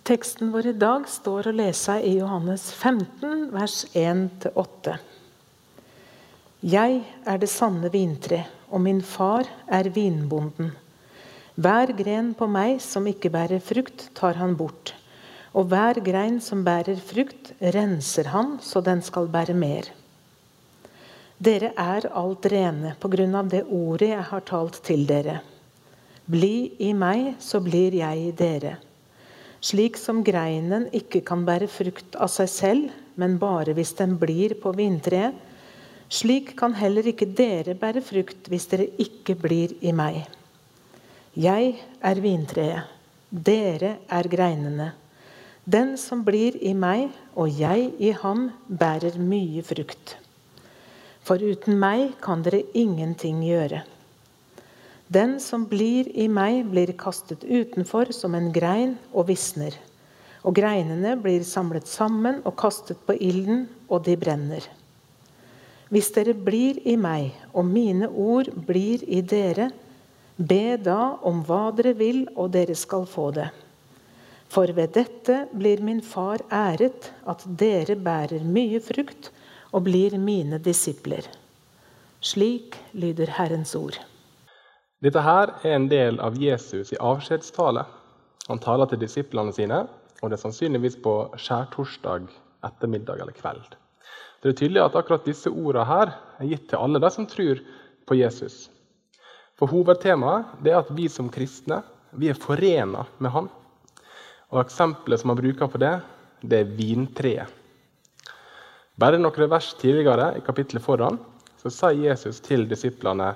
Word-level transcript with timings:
Teksten 0.00 0.52
vår 0.52 0.66
i 0.66 0.72
dag 0.72 1.04
står 1.04 1.50
å 1.50 1.52
lese 1.52 1.98
i 2.00 2.14
Johannes 2.16 2.62
15, 2.72 3.50
vers 3.52 3.74
1-8. 3.92 4.94
Jeg 6.64 6.94
er 7.28 7.40
det 7.42 7.48
sanne 7.52 7.90
vintre, 7.92 8.38
og 8.72 8.80
min 8.86 9.02
far 9.04 9.50
er 9.68 9.90
vinbonden. 9.92 10.70
Hver 11.60 11.92
gren 11.98 12.30
på 12.32 12.48
meg 12.48 12.80
som 12.80 13.04
ikke 13.06 13.30
bærer 13.34 13.60
frukt, 13.60 14.06
tar 14.16 14.40
han 14.40 14.56
bort. 14.56 14.94
Og 15.52 15.68
hver 15.68 16.00
grein 16.00 16.38
som 16.40 16.64
bærer 16.64 16.96
frukt, 16.96 17.52
renser 17.60 18.30
han 18.32 18.56
så 18.64 18.80
den 18.80 19.04
skal 19.04 19.28
bære 19.28 19.54
mer. 19.54 19.90
Dere 21.36 21.74
er 21.76 22.08
alt 22.08 22.48
rene 22.48 22.94
på 22.96 23.12
grunn 23.12 23.36
av 23.36 23.52
det 23.52 23.66
ordet 23.68 24.14
jeg 24.14 24.24
har 24.30 24.48
talt 24.48 24.80
til 24.88 25.04
dere. 25.04 25.42
Bli 26.24 26.72
i 26.80 26.94
meg, 26.96 27.34
så 27.44 27.60
blir 27.60 27.92
jeg 28.00 28.24
i 28.24 28.32
dere. 28.40 28.78
Slik 29.62 29.94
som 30.00 30.24
greinen 30.26 30.88
ikke 30.90 31.20
kan 31.22 31.44
bære 31.46 31.68
frukt 31.70 32.16
av 32.18 32.30
seg 32.34 32.48
selv, 32.50 32.94
men 33.14 33.36
bare 33.38 33.76
hvis 33.76 33.92
den 33.94 34.16
blir 34.18 34.56
på 34.58 34.72
vintreet, 34.74 35.36
slik 36.12 36.56
kan 36.58 36.74
heller 36.76 37.06
ikke 37.08 37.28
dere 37.38 37.76
bære 37.78 38.02
frukt 38.04 38.50
hvis 38.50 38.66
dere 38.72 38.88
ikke 39.00 39.36
blir 39.38 39.76
i 39.80 39.94
meg. 39.94 40.24
Jeg 41.38 41.76
er 42.02 42.20
vintreet, 42.20 42.90
dere 43.30 43.94
er 44.10 44.28
greinene. 44.28 44.90
Den 45.64 45.94
som 45.96 46.24
blir 46.26 46.58
i 46.58 46.74
meg 46.74 47.14
og 47.38 47.54
jeg 47.54 47.92
i 48.02 48.10
ham, 48.18 48.48
bærer 48.66 49.14
mye 49.22 49.62
frukt. 49.62 50.16
For 51.22 51.38
uten 51.38 51.78
meg 51.78 52.16
kan 52.20 52.42
dere 52.42 52.64
ingenting 52.74 53.44
gjøre. 53.46 53.84
Den 55.12 55.34
som 55.42 55.64
blir 55.68 56.06
i 56.16 56.24
meg, 56.30 56.62
blir 56.70 56.94
kastet 56.96 57.42
utenfor 57.44 58.12
som 58.16 58.36
en 58.38 58.52
grein 58.54 58.94
og 59.12 59.26
visner. 59.28 59.74
Og 60.46 60.54
greinene 60.56 61.16
blir 61.20 61.42
samlet 61.44 61.90
sammen 61.90 62.38
og 62.48 62.54
kastet 62.62 63.02
på 63.06 63.16
ilden, 63.20 63.66
og 63.92 64.06
de 64.06 64.14
brenner. 64.16 64.64
Hvis 65.92 66.08
dere 66.14 66.32
blir 66.32 66.78
i 66.88 66.94
meg, 66.96 67.34
og 67.52 67.66
mine 67.68 68.08
ord 68.08 68.48
blir 68.68 69.02
i 69.04 69.20
dere, 69.20 69.68
be 70.38 70.78
da 70.80 71.18
om 71.28 71.42
hva 71.44 71.66
dere 71.76 71.92
vil, 71.98 72.22
og 72.32 72.54
dere 72.54 72.76
skal 72.78 73.04
få 73.04 73.26
det. 73.36 73.50
For 74.52 74.72
ved 74.72 74.94
dette 74.96 75.42
blir 75.52 75.82
min 75.84 76.00
far 76.00 76.40
æret, 76.48 77.10
at 77.28 77.44
dere 77.44 77.98
bærer 78.00 78.44
mye 78.44 78.80
frukt 78.80 79.28
og 79.72 79.84
blir 79.90 80.16
mine 80.16 80.60
disipler. 80.62 81.28
Slik 82.22 82.78
lyder 82.96 83.36
Herrens 83.36 83.76
ord. 83.76 84.00
Dette 85.02 85.18
her 85.18 85.50
er 85.66 85.72
en 85.74 85.88
del 85.90 86.20
av 86.22 86.36
Jesus 86.38 86.92
i 86.94 86.98
avskjedstale. 87.02 87.82
Han 88.46 88.60
taler 88.62 88.86
til 88.86 89.00
disiplene 89.02 89.50
sine, 89.54 89.80
og 90.22 90.30
det 90.30 90.36
er 90.36 90.42
sannsynligvis 90.44 91.00
på 91.02 91.14
skjærtorsdag 91.42 92.28
ettermiddag 92.68 93.24
eller 93.24 93.34
kveld. 93.34 93.64
Det 94.42 94.52
er 94.52 94.58
tydelig 94.60 94.84
at 94.84 94.98
akkurat 94.98 95.26
disse 95.26 95.50
ordene 95.50 95.88
her 95.88 96.14
er 96.38 96.46
gitt 96.52 96.68
til 96.70 96.78
alle 96.78 97.02
de 97.02 97.10
som 97.10 97.26
tror 97.26 97.58
på 98.06 98.18
Jesus. 98.18 98.68
For 99.58 99.70
Hovedtemaet 99.70 100.70
er 100.70 100.78
at 100.80 100.94
vi 100.94 101.08
som 101.10 101.30
kristne 101.34 101.82
vi 102.14 102.30
er 102.30 102.38
forena 102.38 103.02
med 103.18 103.34
han. 103.34 103.50
Og 104.54 104.62
Eksempelet 104.62 105.22
som 105.22 105.32
han 105.32 105.42
bruker 105.42 105.70
på 105.70 105.82
det, 105.82 105.96
det 106.42 106.62
er 106.62 106.74
vintreet. 106.78 107.50
Bare 108.98 109.18
noen 109.18 109.50
vers 109.50 109.74
tidligere 109.80 110.36
i 110.38 110.42
kapittelet 110.46 110.84
foran 110.84 111.18
så 111.58 111.70
sier 111.72 112.12
Jesus 112.12 112.38
til 112.44 112.68
disiplene 112.70 113.32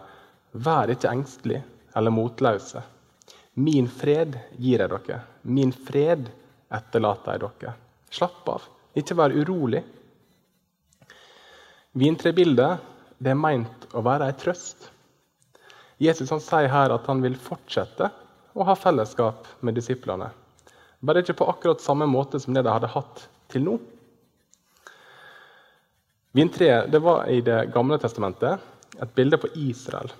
Vær 0.57 0.89
ikke 0.93 1.11
engstelig 1.13 1.61
eller 1.97 2.15
motløse. 2.15 2.81
Min 3.61 3.89
fred 3.89 4.37
gir 4.61 4.83
jeg 4.83 4.93
dere. 4.93 5.21
Min 5.43 5.73
fred 5.73 6.29
etterlater 6.73 7.37
jeg 7.37 7.45
dere. 7.45 7.75
Slapp 8.13 8.49
av. 8.53 8.67
Ikke 8.97 9.17
vær 9.19 9.35
urolig. 9.37 9.83
Vintrebildet 11.97 12.93
det 13.19 13.33
er 13.33 13.41
meint 13.41 13.87
å 13.97 14.03
være 14.05 14.29
ei 14.29 14.37
trøst. 14.37 14.91
Jesus 16.01 16.33
han 16.33 16.43
sier 16.45 16.69
her 16.69 16.93
at 16.93 17.07
han 17.09 17.23
vil 17.25 17.39
fortsette 17.41 18.11
å 18.53 18.67
ha 18.69 18.77
fellesskap 18.77 19.49
med 19.65 19.77
disiplene. 19.77 20.29
Bare 21.01 21.23
ikke 21.25 21.39
på 21.39 21.49
akkurat 21.49 21.85
samme 21.85 22.09
måte 22.09 22.41
som 22.41 22.57
det 22.57 22.65
de 22.65 22.73
hadde 22.73 22.93
hatt 22.93 23.25
til 23.53 23.65
nå. 23.65 23.79
Vintreet 26.37 26.93
det 26.93 27.01
var 27.01 27.25
i 27.33 27.41
Det 27.41 27.71
gamle 27.73 27.97
testamentet 28.01 28.61
et 29.01 29.15
bilde 29.17 29.41
på 29.41 29.49
Israel. 29.57 30.13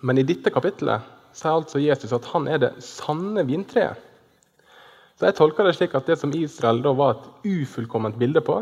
Men 0.00 0.18
i 0.18 0.26
dette 0.26 0.52
kapittelet 0.52 1.04
sier 1.36 1.56
altså 1.56 1.80
Jesus 1.80 2.14
at 2.16 2.28
han 2.32 2.48
er 2.48 2.60
det 2.62 2.72
sanne 2.84 3.44
vintreet. 3.48 3.96
Så 5.16 5.30
Jeg 5.30 5.36
tolker 5.38 5.64
det 5.64 5.76
slik 5.78 5.94
at 5.96 6.08
det 6.08 6.18
som 6.20 6.34
Israel 6.36 6.82
da 6.84 6.92
var 6.92 7.14
et 7.14 7.46
ufullkomment 7.48 8.18
bilde 8.20 8.42
på, 8.44 8.60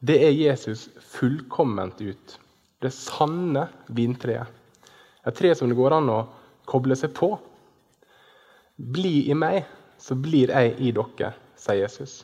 det 0.00 0.16
er 0.24 0.32
Jesus 0.32 0.88
fullkomment 1.12 2.00
ut. 2.00 2.38
Det 2.80 2.90
sanne 2.94 3.66
vintreet. 3.92 4.48
Et 5.26 5.36
tre 5.36 5.52
som 5.54 5.68
det 5.68 5.76
går 5.78 5.94
an 5.98 6.08
å 6.10 6.22
koble 6.66 6.96
seg 6.98 7.12
på. 7.14 7.34
Bli 8.76 9.28
i 9.30 9.36
meg, 9.36 9.62
så 10.00 10.16
blir 10.18 10.50
jeg 10.50 10.74
i 10.82 10.90
dere, 10.96 11.34
sier 11.60 11.84
Jesus. 11.84 12.22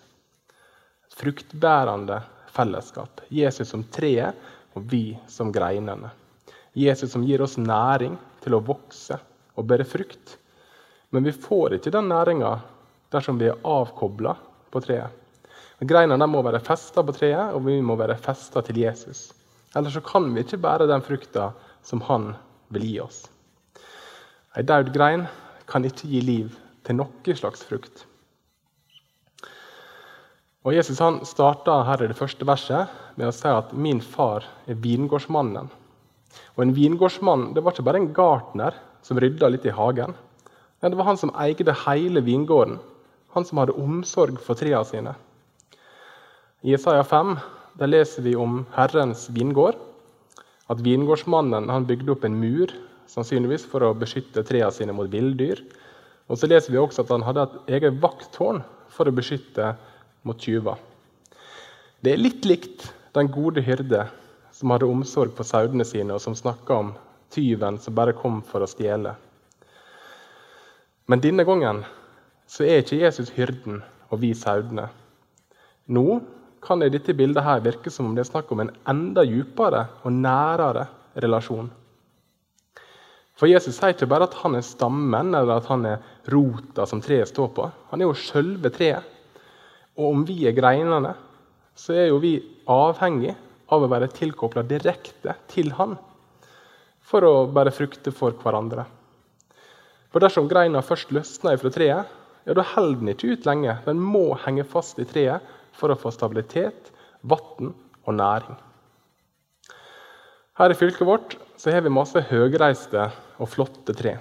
Fruktbærende 1.15 2.23
fellesskap. 2.51 3.21
Jesus 3.31 3.71
som 3.71 3.85
treet, 3.95 4.35
og 4.75 4.89
vi 4.91 5.13
som 5.31 5.53
greinene. 5.55 6.11
Jesus 6.85 7.13
som 7.13 7.25
gir 7.27 7.43
oss 7.43 7.57
næring 7.59 8.17
til 8.45 8.57
å 8.57 8.63
vokse 8.65 9.19
og 9.59 9.67
bære 9.67 9.87
frukt. 9.89 10.37
Men 11.11 11.25
vi 11.25 11.33
får 11.33 11.79
ikke 11.79 11.93
den 11.95 12.11
næringa 12.13 12.59
dersom 13.13 13.41
vi 13.41 13.49
er 13.51 13.61
avkobla 13.67 14.37
på 14.71 14.83
treet. 14.85 15.15
Greinene 15.79 16.27
må 16.27 16.43
være 16.43 16.61
festa 16.65 17.05
på 17.07 17.15
treet, 17.15 17.55
og 17.55 17.63
vi 17.69 17.79
må 17.83 17.95
være 17.99 18.19
festa 18.19 18.63
til 18.67 18.81
Jesus. 18.83 19.29
Ellers 19.77 19.95
så 19.95 20.03
kan 20.03 20.27
vi 20.35 20.43
ikke 20.43 20.59
bære 20.61 20.89
den 20.91 21.05
frukta 21.07 21.53
som 21.87 22.03
han 22.09 22.33
vil 22.75 22.87
gi 22.89 22.97
oss. 23.05 23.23
Ei 24.57 24.65
daud 24.67 24.91
grein 24.95 25.29
kan 25.71 25.85
ikke 25.87 26.09
gi 26.11 26.23
liv 26.25 26.57
til 26.87 26.99
noe 26.99 27.37
slags 27.39 27.63
frukt. 27.69 28.05
Og 30.67 30.75
Jesus 30.75 30.99
han 31.01 31.21
starta 31.25 31.83
her 31.87 32.03
i 32.03 32.09
det 32.11 32.19
første 32.19 32.45
verset 32.49 32.91
med 33.17 33.29
å 33.29 33.33
si 33.33 33.49
at 33.49 33.73
'min 33.73 34.01
far 34.01 34.45
er 34.67 34.75
vingårdsmannen'. 34.75 35.71
Og 36.57 36.65
En 36.65 36.75
vingårdsmann 36.75 37.53
det 37.55 37.63
var 37.65 37.75
ikke 37.75 37.87
bare 37.87 38.03
en 38.03 38.13
gartner 38.15 38.77
som 39.03 39.19
rydda 39.21 39.49
litt 39.49 39.67
i 39.67 39.75
hagen. 39.75 40.15
Men 40.81 40.93
det 40.93 40.99
var 40.99 41.09
han 41.11 41.21
som 41.21 41.33
eide 41.39 41.75
hele 41.87 42.23
vingården, 42.23 42.79
han 43.35 43.45
som 43.45 43.59
hadde 43.59 43.77
omsorg 43.79 44.39
for 44.43 44.59
trærne 44.59 44.85
sine. 44.87 45.15
I 46.63 46.75
Isaiah 46.75 47.07
5 47.07 47.37
der 47.79 47.91
leser 47.91 48.23
vi 48.23 48.35
om 48.37 48.65
Herrens 48.75 49.29
vingård. 49.31 49.79
At 50.69 50.83
vingårdsmannen 50.85 51.71
han 51.71 51.87
bygde 51.87 52.13
opp 52.13 52.25
en 52.27 52.39
mur 52.41 52.73
sannsynligvis 53.09 53.65
for 53.71 53.87
å 53.87 53.95
beskytte 53.97 54.45
trærne 54.45 54.75
sine 54.75 54.95
mot 54.97 55.09
villdyr. 55.11 55.63
Og 56.29 56.37
så 56.37 56.51
leser 56.51 56.75
vi 56.75 56.81
også 56.81 57.05
at 57.05 57.13
han 57.15 57.25
hadde 57.25 57.47
et 57.47 57.77
eget 57.79 58.01
vakttårn 58.03 58.61
for 58.93 59.09
å 59.09 59.15
beskytte 59.15 59.73
mot 60.27 60.39
tyver. 60.39 60.77
Det 62.05 62.13
er 62.13 62.21
litt 62.21 62.45
likt 62.47 62.91
den 63.17 63.31
gode 63.33 63.63
hyrde 63.65 64.05
som 64.59 64.73
hadde 64.75 64.89
omsorg 64.91 65.37
for 65.39 65.47
sauene 65.47 65.87
sine, 65.87 66.17
og 66.17 66.23
som 66.23 66.35
snakka 66.35 66.75
om 66.83 66.91
tyven 67.31 67.79
som 67.79 67.95
bare 67.95 68.17
kom 68.19 68.41
for 68.43 68.65
å 68.65 68.71
stjele. 68.71 69.13
Men 71.09 71.23
denne 71.23 71.47
gangen 71.47 71.85
så 72.51 72.67
er 72.67 72.83
ikke 72.83 72.99
Jesus 72.99 73.31
hyrden 73.37 73.83
og 74.09 74.19
vi 74.25 74.33
sauene. 74.35 74.89
Nå 75.95 76.21
kan 76.65 76.83
det 76.83 76.91
i 76.91 76.97
dette 76.97 77.15
bildet 77.15 77.47
her 77.47 77.63
virke 77.65 77.93
som 77.93 78.09
om 78.09 78.17
det 78.17 78.25
er 78.25 78.33
snakk 78.33 78.51
om 78.53 78.65
en 78.65 78.75
enda 78.91 79.23
djupere 79.25 79.87
og 80.03 80.17
nærere 80.17 80.89
relasjon. 81.23 81.71
For 83.39 83.47
Jesus 83.47 83.77
sier 83.79 83.95
ikke 83.95 84.09
bare 84.11 84.27
at 84.27 84.37
han 84.43 84.59
er 84.59 84.67
stammen 84.67 85.31
eller 85.39 85.61
at 85.61 85.69
han 85.71 85.87
er 85.87 86.03
rota 86.35 86.89
som 86.91 87.01
treet 87.05 87.31
står 87.31 87.53
på. 87.55 87.69
Han 87.93 88.03
er 88.03 88.11
jo 88.11 88.19
sjølve 88.19 88.73
treet. 88.75 89.07
Og 89.99 90.11
om 90.11 90.25
vi 90.27 90.41
er 90.49 90.57
greinene, 90.57 91.15
så 91.79 91.95
er 91.95 92.09
jo 92.11 92.19
vi 92.23 92.41
avhengig 92.67 93.37
av 93.69 93.85
å 93.85 93.91
være 93.91 94.11
tilkobla 94.15 94.65
direkte 94.67 95.35
til 95.53 95.73
Han 95.79 95.97
for 97.09 97.25
å 97.25 97.35
bære 97.53 97.73
frukter 97.73 98.15
for 98.15 98.37
hverandre. 98.43 98.85
For 100.13 100.25
Dersom 100.25 100.49
greina 100.49 100.83
først 100.85 101.13
løsner 101.13 101.59
fra 101.61 101.73
treet, 101.73 102.15
ja, 102.49 102.55
da 102.57 102.65
holder 102.65 103.01
den 103.01 103.13
ikke 103.13 103.35
ut 103.35 103.49
lenge. 103.49 103.75
Den 103.85 104.01
må 104.01 104.33
henge 104.45 104.65
fast 104.69 105.01
i 105.01 105.07
treet 105.09 105.45
for 105.77 105.93
å 105.93 105.99
få 106.01 106.13
stabilitet, 106.15 106.93
vann 107.21 107.75
og 108.05 108.15
næring. 108.17 108.57
Her 110.59 110.73
i 110.73 110.79
fylket 110.79 111.07
vårt 111.07 111.37
så 111.61 111.71
har 111.71 111.85
vi 111.85 111.93
masse 111.93 112.23
høgreiste 112.31 113.05
og 113.39 113.51
flotte 113.53 113.95
tre. 113.95 114.17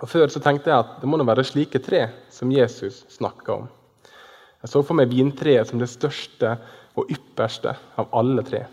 Og 0.00 0.08
Før 0.08 0.32
så 0.32 0.42
tenkte 0.42 0.72
jeg 0.72 0.82
at 0.82 0.98
det 1.00 1.08
må 1.08 1.20
være 1.22 1.46
slike 1.46 1.80
tre 1.84 2.06
som 2.32 2.52
Jesus 2.52 3.04
snakka 3.12 3.60
om. 3.62 3.68
Jeg 4.60 4.72
så 4.72 4.82
for 4.84 4.98
meg 4.98 5.12
vintreet 5.12 5.70
som 5.70 5.80
det 5.80 5.88
største 5.88 6.56
og 7.00 7.10
ypperste 7.12 7.74
av 8.00 8.12
alle 8.16 8.44
tre. 8.46 8.64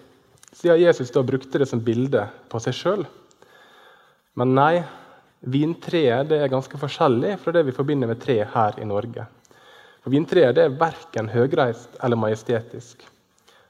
Siden 0.52 0.82
Jesus 0.82 1.12
da 1.14 1.24
brukte 1.24 1.60
det 1.62 1.70
som 1.70 1.84
bilde 1.84 2.28
på 2.52 2.62
seg 2.64 2.76
sjøl. 2.76 3.08
Men 4.38 4.54
nei, 4.58 4.84
vintreet 5.42 6.32
er 6.34 6.52
ganske 6.52 6.80
forskjellig 6.80 7.36
fra 7.42 7.54
det 7.56 7.66
vi 7.68 7.76
forbinder 7.76 8.10
med 8.10 8.22
tre 8.22 8.40
her 8.54 8.80
i 8.82 8.88
Norge. 8.88 9.28
For 10.02 10.14
Vintreet 10.14 10.60
er 10.62 10.76
verken 10.80 11.28
høgreist 11.28 11.98
eller 12.04 12.20
majestetisk. 12.20 13.02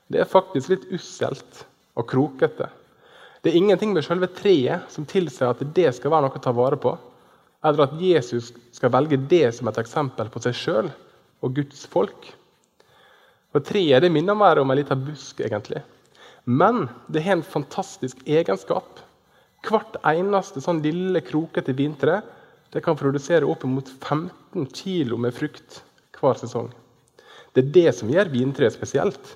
Det 0.08 0.22
er 0.22 0.30
faktisk 0.30 0.70
litt 0.70 0.84
usselt 0.94 1.64
og 1.98 2.06
krokete. 2.12 2.68
Det 3.42 3.52
er 3.52 3.58
ingenting 3.58 3.94
med 3.96 4.06
selve 4.06 4.30
treet 4.38 4.86
som 4.94 5.08
tilsier 5.10 5.50
at 5.50 5.64
det 5.74 5.90
skal 5.98 6.14
være 6.14 6.28
noe 6.28 6.38
å 6.38 6.44
ta 6.44 6.54
vare 6.54 6.78
på, 6.80 6.94
eller 7.66 7.88
at 7.88 7.98
Jesus 7.98 8.52
skal 8.76 8.94
velge 8.94 9.18
det 9.32 9.50
som 9.58 9.70
et 9.72 9.80
eksempel 9.82 10.30
på 10.30 10.44
seg 10.44 10.56
sjøl 10.60 10.92
og 11.42 11.58
Guds 11.58 11.88
folk. 11.90 12.30
For 13.58 13.66
Treet 13.66 14.04
det 14.04 14.12
minner 14.14 14.36
mer 14.38 14.60
om 14.62 14.70
en 14.70 14.78
liten 14.78 15.00
busk, 15.02 15.40
egentlig. 15.42 15.80
Men 16.46 16.84
det 17.10 17.24
har 17.26 17.40
en 17.40 17.42
fantastisk 17.42 18.20
egenskap. 18.30 19.00
Hvert 19.66 19.96
eneste 20.06 20.62
sånn 20.62 20.84
lille, 20.84 21.24
krokete 21.26 21.74
vintre 21.74 22.20
det 22.70 22.84
kan 22.86 23.00
produsere 23.00 23.48
opp 23.50 23.64
mot 23.66 23.88
15 23.90 24.68
kg 24.78 25.16
med 25.24 25.34
frukt 25.34 25.80
hver 26.20 26.38
sesong. 26.38 26.68
Det 27.56 27.64
er 27.64 27.72
det 27.80 27.94
som 27.98 28.12
gjør 28.14 28.30
vintreet 28.30 28.76
spesielt, 28.76 29.32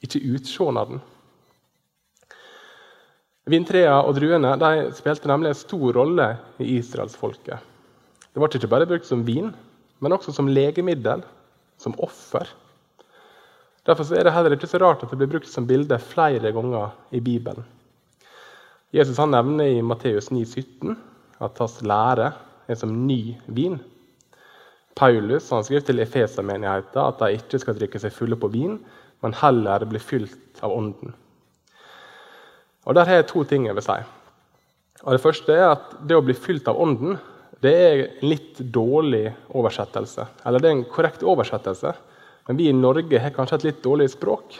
ikke 0.00 0.22
utseendet. 0.30 1.02
Vintreene 3.52 3.98
og 4.00 4.16
druene 4.16 4.54
de 4.62 4.70
spilte 4.96 5.28
nemlig 5.28 5.52
en 5.52 5.58
stor 5.60 5.92
rolle 5.98 6.30
i 6.56 6.70
israelsfolket. 6.78 7.68
Det 8.32 8.40
ble 8.40 8.50
ikke 8.62 8.72
bare 8.72 8.88
brukt 8.88 9.10
som 9.10 9.26
vin, 9.28 9.52
men 10.00 10.16
også 10.16 10.32
som 10.32 10.48
legemiddel, 10.48 11.20
som 11.76 11.98
offer. 12.00 12.48
Derfor 13.88 14.10
er 14.12 14.26
det 14.26 14.34
heller 14.34 14.52
ikke 14.52 14.68
så 14.68 14.80
rart 14.82 15.02
at 15.02 15.12
det 15.12 15.16
blir 15.16 15.30
brukt 15.32 15.48
som 15.48 15.66
bilde 15.68 15.96
flere 16.02 16.52
ganger 16.52 16.90
i 17.16 17.22
Bibelen. 17.24 17.64
Jesus 18.92 19.20
han 19.20 19.32
nevner 19.32 19.68
i 19.68 19.84
Matteus 19.84 20.28
9, 20.32 20.44
17 20.44 20.96
at 21.44 21.60
hans 21.62 21.78
lære 21.84 22.32
er 22.68 22.76
som 22.76 22.92
ny 23.06 23.36
vin. 23.46 23.78
Paulus 24.98 25.48
han 25.54 25.64
skriver 25.64 25.86
til 25.88 26.02
Efesermenigheten 26.04 27.00
at 27.00 27.20
de 27.22 27.38
ikke 27.38 27.60
skal 27.62 27.76
drikke 27.78 28.00
seg 28.02 28.12
fulle 28.12 28.36
på 28.36 28.50
vin, 28.52 28.76
men 29.24 29.36
heller 29.40 29.86
bli 29.88 30.00
fylt 30.02 30.60
av 30.62 30.74
Ånden. 30.74 31.14
Og 32.88 32.94
Der 32.94 33.04
har 33.04 33.20
jeg 33.20 33.28
to 33.28 33.44
ting 33.44 33.66
jeg 33.66 33.76
vil 33.76 33.84
si. 33.84 33.98
Og 35.04 35.12
Det 35.12 35.22
første 35.22 35.54
er 35.54 35.70
at 35.70 35.96
det 36.08 36.16
å 36.16 36.24
bli 36.24 36.34
fylt 36.34 36.68
av 36.68 36.80
Ånden 36.80 37.18
det 37.62 37.72
er 37.74 38.00
en 38.04 38.28
litt 38.28 38.58
dårlig 38.58 39.32
oversettelse. 39.50 40.26
Eller 40.46 40.62
det 40.62 40.68
er 40.68 40.76
en 40.76 40.84
korrekt 40.92 41.24
oversettelse, 41.26 41.94
men 42.48 42.56
vi 42.56 42.70
i 42.70 42.74
Norge 42.74 43.20
har 43.20 43.34
kanskje 43.36 43.60
et 43.60 43.68
litt 43.68 43.82
dårlig 43.84 44.08
språk. 44.14 44.56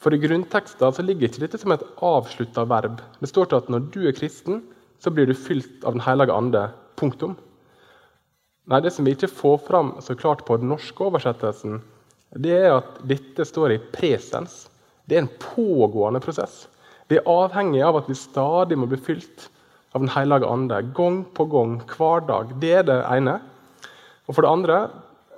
For 0.00 0.16
I 0.16 0.20
grunnteksten 0.22 0.94
så 0.96 1.04
ligger 1.04 1.28
ikke 1.28 1.42
dette 1.44 1.60
som 1.60 1.74
et 1.74 1.84
avslutta 2.00 2.64
verb. 2.64 3.02
Det 3.20 3.28
står 3.28 3.50
til 3.50 3.60
at 3.60 3.68
når 3.68 3.90
du 3.92 4.00
er 4.08 4.16
kristen, 4.16 4.62
så 5.00 5.12
blir 5.12 5.28
du 5.28 5.36
fylt 5.36 5.84
av 5.84 5.92
Den 5.92 6.04
hellige 6.06 6.32
ande. 6.32 6.62
Punktum. 6.96 7.36
Nei, 8.68 8.80
Det 8.80 8.92
som 8.92 9.04
vi 9.04 9.12
ikke 9.12 9.28
får 9.28 9.58
fram 9.66 9.94
så 10.00 10.16
klart 10.16 10.46
på 10.46 10.56
den 10.56 10.72
norske 10.72 11.04
oversettelsen, 11.04 11.82
det 12.32 12.56
er 12.56 12.78
at 12.78 13.00
dette 13.04 13.44
står 13.44 13.74
i 13.74 13.82
presens. 13.92 14.68
Det 15.04 15.16
er 15.16 15.24
en 15.24 15.34
pågående 15.42 16.20
prosess. 16.20 16.68
Vi 17.08 17.18
er 17.18 17.28
avhengig 17.28 17.82
av 17.82 17.98
at 17.98 18.08
vi 18.08 18.14
stadig 18.14 18.78
må 18.78 18.86
bli 18.86 19.00
fylt 19.00 19.48
av 19.92 20.00
Den 20.00 20.12
hellige 20.14 20.46
ande. 20.46 20.80
Gang 20.94 21.24
på 21.34 21.44
gang, 21.50 21.80
hver 21.90 22.24
dag. 22.24 22.52
Det 22.60 22.72
er 22.72 22.82
det 22.86 23.00
ene. 23.04 23.40
Og 24.28 24.34
For 24.34 24.46
det 24.46 24.50
andre 24.50 24.76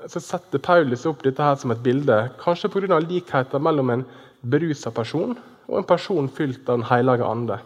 så 0.08 0.20
setter 0.20 0.62
Paulus 0.62 1.06
opp 1.06 1.22
dette 1.25 1.43
her 1.43 1.56
som 1.60 1.72
et 1.75 1.82
bilde, 1.82 2.16
kanskje 2.40 2.70
pga. 2.72 2.99
likheten 2.99 3.62
mellom 3.62 3.90
en 3.90 4.04
berusa 4.43 4.90
person 4.90 5.37
og 5.69 5.78
en 5.78 5.87
person 5.87 6.28
fylt 6.28 6.69
av 6.69 6.78
Den 6.78 6.88
hellige 6.88 7.25
ande. 7.25 7.58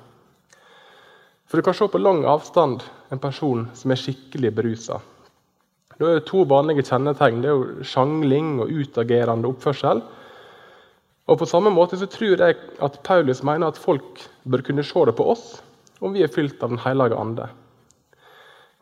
For 1.46 1.56
Du 1.56 1.62
kan 1.62 1.74
se 1.74 1.88
på 1.88 1.98
lang 1.98 2.24
avstand 2.24 2.82
en 3.10 3.18
person 3.18 3.68
som 3.74 3.90
er 3.90 3.96
skikkelig 3.96 4.54
berusa. 4.54 5.00
Da 5.98 6.06
er 6.06 6.18
det 6.18 6.28
to 6.28 6.44
vanlige 6.44 6.84
kjennetegn. 6.84 7.40
Det 7.40 7.48
er 7.48 7.54
jo 7.54 7.84
sjangling 7.84 8.60
og 8.60 8.68
utagerende 8.68 9.48
oppførsel. 9.48 10.02
Og 11.26 11.38
På 11.38 11.46
samme 11.46 11.70
måte 11.70 11.96
så 11.96 12.06
tror 12.06 12.36
jeg 12.36 12.56
at 12.82 13.02
Paulus 13.02 13.42
mener 13.42 13.68
at 13.68 13.78
folk 13.78 14.20
bør 14.44 14.62
kunne 14.62 14.84
se 14.84 15.04
det 15.06 15.16
på 15.16 15.30
oss 15.30 15.62
om 16.00 16.12
vi 16.12 16.22
er 16.22 16.28
fylt 16.28 16.62
av 16.62 16.70
Den 16.70 16.78
hellige 16.78 17.16
ande. 17.16 17.48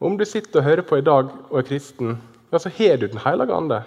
Om 0.00 0.18
du 0.18 0.24
sitter 0.24 0.60
og 0.60 0.64
hører 0.64 0.82
på 0.82 0.98
i 0.98 1.06
dag 1.06 1.30
og 1.50 1.58
er 1.58 1.68
kristen, 1.68 2.18
ja, 2.54 2.62
så 2.62 2.70
har 2.70 2.96
du 2.96 3.08
Den 3.08 3.18
hellige 3.18 3.54
ande. 3.54 3.82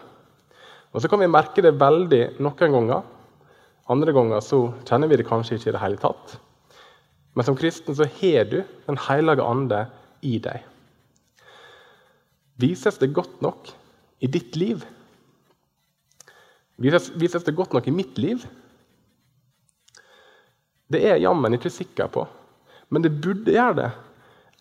Og 0.92 1.02
Så 1.02 1.08
kan 1.08 1.20
vi 1.20 1.28
merke 1.28 1.62
det 1.62 1.78
veldig 1.80 2.40
noen 2.40 2.74
ganger. 2.74 3.04
Andre 3.88 4.14
ganger 4.14 4.42
så 4.44 4.74
kjenner 4.88 5.08
vi 5.08 5.20
det 5.20 5.28
kanskje 5.28 5.56
ikke 5.56 5.70
i 5.70 5.76
det 5.76 5.84
hele 5.84 6.00
tatt. 6.02 6.38
Men 7.36 7.46
som 7.46 7.56
kristen 7.56 7.96
så 7.96 8.08
har 8.20 8.50
du 8.50 8.64
Den 8.88 8.98
hellige 8.98 9.44
ande 9.44 9.86
i 10.22 10.40
deg. 10.40 10.64
Vises 12.58 12.98
det 12.98 13.14
godt 13.14 13.42
nok 13.42 13.70
i 14.20 14.28
ditt 14.28 14.56
liv? 14.58 14.84
Vises, 16.78 17.12
vises 17.16 17.44
det 17.44 17.56
godt 17.56 17.74
nok 17.74 17.88
i 17.88 17.94
mitt 17.94 18.18
liv? 18.18 18.42
Det 20.90 21.04
er 21.04 21.16
jeg 21.16 21.28
jammen 21.28 21.54
ikke 21.54 21.70
sikker 21.70 22.08
på, 22.08 22.26
men 22.90 23.04
det 23.04 23.22
burde 23.22 23.52
gjøre 23.54 23.76
det. 23.76 23.90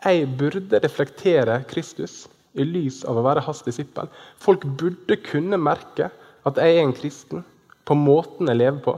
Jeg 0.04 0.28
burde 0.38 0.80
reflektere 0.82 1.62
Kristus 1.70 2.26
i 2.56 2.64
lys 2.64 3.02
av 3.04 3.18
å 3.18 3.24
være 3.26 3.44
hans 3.46 3.62
disippel. 3.66 4.08
Folk 4.40 4.64
burde 4.80 5.18
kunne 5.26 5.58
merke 5.60 6.10
at 6.46 6.58
jeg 6.60 6.76
er 6.76 6.84
en 6.84 6.96
kristen 6.96 7.44
på 7.86 7.96
måten 7.98 8.50
jeg 8.50 8.60
lever 8.60 8.82
på. 8.84 8.96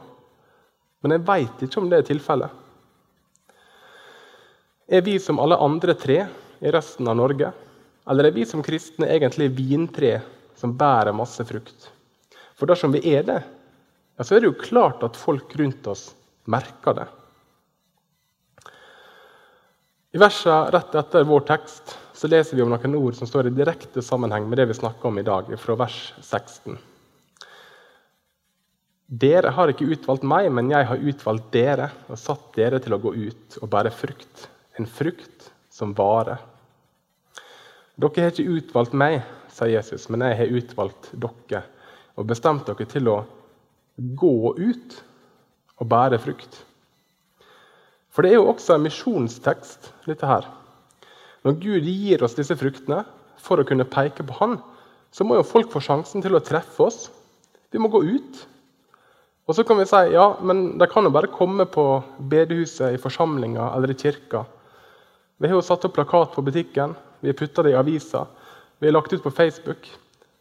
Men 1.03 1.15
jeg 1.15 1.27
veit 1.29 1.63
ikke 1.65 1.83
om 1.83 1.91
det 1.91 2.01
er 2.01 2.09
tilfellet. 2.09 2.65
Er 4.89 5.05
vi 5.05 5.19
som 5.21 5.41
alle 5.43 5.59
andre 5.61 5.95
tre 5.99 6.23
i 6.65 6.73
resten 6.73 7.09
av 7.11 7.19
Norge? 7.19 7.53
Eller 8.09 8.29
er 8.29 8.37
vi 8.37 8.47
som 8.49 8.65
kristne 8.65 9.11
egentlig 9.13 9.51
vintre 9.57 10.19
som 10.57 10.73
bærer 10.79 11.17
masse 11.17 11.45
frukt? 11.45 11.91
For 12.57 12.67
dersom 12.71 12.95
vi 12.95 13.05
er 13.13 13.27
det, 13.29 13.43
ja, 14.19 14.25
så 14.25 14.35
er 14.35 14.43
det 14.43 14.49
jo 14.49 14.63
klart 14.63 15.05
at 15.07 15.19
folk 15.19 15.53
rundt 15.61 15.87
oss 15.93 16.09
merker 16.51 16.97
det. 16.97 17.07
I 20.17 20.21
versene 20.21 20.73
rett 20.73 20.97
etter 20.97 21.27
vår 21.29 21.45
tekst 21.53 21.93
så 22.19 22.27
leser 22.27 22.57
vi 22.57 22.65
om 22.65 22.73
noen 22.73 22.97
ord 22.99 23.15
som 23.15 23.29
står 23.31 23.47
i 23.47 23.55
direkte 23.55 24.03
sammenheng 24.03 24.49
med 24.51 24.59
det 24.59 24.65
vi 24.73 24.75
snakker 24.75 25.07
om 25.07 25.21
i 25.21 25.27
dag, 25.27 25.53
fra 25.63 25.77
vers 25.79 25.99
16. 26.19 26.75
Dere 29.23 29.53
har 29.55 29.71
ikke 29.71 29.87
utvalgt 29.87 30.27
meg, 30.27 30.49
men 30.51 30.73
jeg 30.73 30.89
har 30.91 31.05
utvalgt 31.13 31.53
dere 31.55 31.93
og 32.11 32.19
satt 32.19 32.51
dere 32.59 32.83
til 32.83 32.97
å 32.97 33.01
gå 33.01 33.15
ut 33.15 33.61
og 33.63 33.71
bære 33.71 33.95
frukt, 33.95 34.49
en 34.75 34.91
frukt 34.91 35.47
som 35.71 35.95
varer. 35.95 36.43
Dere 37.95 38.27
har 38.27 38.35
ikke 38.35 38.59
utvalgt 38.59 38.99
meg, 38.99 39.23
sa 39.55 39.71
Jesus, 39.71 40.11
men 40.11 40.27
jeg 40.27 40.41
har 40.43 40.59
utvalgt 40.59 41.13
dere 41.15 41.63
og 42.19 42.27
bestemt 42.27 42.67
dere 42.67 42.91
til 42.91 43.15
å 43.15 43.19
gå 43.95 44.37
ut 44.59 45.01
og 45.79 45.87
bære 45.95 46.19
frukt. 46.27 46.65
For 48.11 48.27
det 48.27 48.35
er 48.35 48.41
jo 48.41 48.51
også 48.51 48.75
en 48.75 48.89
misjonstekst, 48.91 49.93
dette 50.11 50.27
her. 50.27 50.58
Når 51.47 51.59
Gud 51.63 51.87
gir 51.87 52.25
oss 52.25 52.37
disse 52.39 52.57
fruktene 52.59 53.05
for 53.43 53.61
å 53.61 53.67
kunne 53.67 53.87
peke 53.89 54.27
på 54.27 54.37
Han, 54.41 54.59
så 55.15 55.25
må 55.25 55.39
jo 55.39 55.47
folk 55.47 55.71
få 55.73 55.83
sjansen 55.83 56.25
til 56.25 56.37
å 56.37 56.43
treffe 56.45 56.85
oss. 56.85 57.07
Vi 57.73 57.81
må 57.81 57.91
gå 57.93 58.03
ut. 58.05 58.41
Og 59.49 59.57
så 59.57 59.65
kan 59.65 59.79
vi 59.81 59.87
si 59.89 60.01
ja, 60.13 60.27
men 60.45 60.77
de 60.81 60.89
kan 60.91 61.07
jo 61.07 61.13
bare 61.15 61.31
komme 61.33 61.65
på 61.65 61.85
bedehuset, 62.19 62.93
i 62.93 63.01
forsamlinga 63.01 63.71
eller 63.77 63.95
i 63.95 63.97
kirka. 63.97 64.43
Vi 65.41 65.49
har 65.49 65.57
jo 65.57 65.65
satt 65.65 65.87
opp 65.89 65.95
plakat 65.97 66.35
på 66.35 66.45
butikken, 66.45 66.93
vi 67.23 67.31
har 67.31 67.39
putta 67.39 67.65
det 67.65 67.73
i 67.73 67.79
avisa, 67.79 68.27
vi 68.79 68.91
har 68.91 68.97
lagt 68.99 69.13
ut 69.15 69.23
på 69.25 69.33
Facebook. 69.33 69.89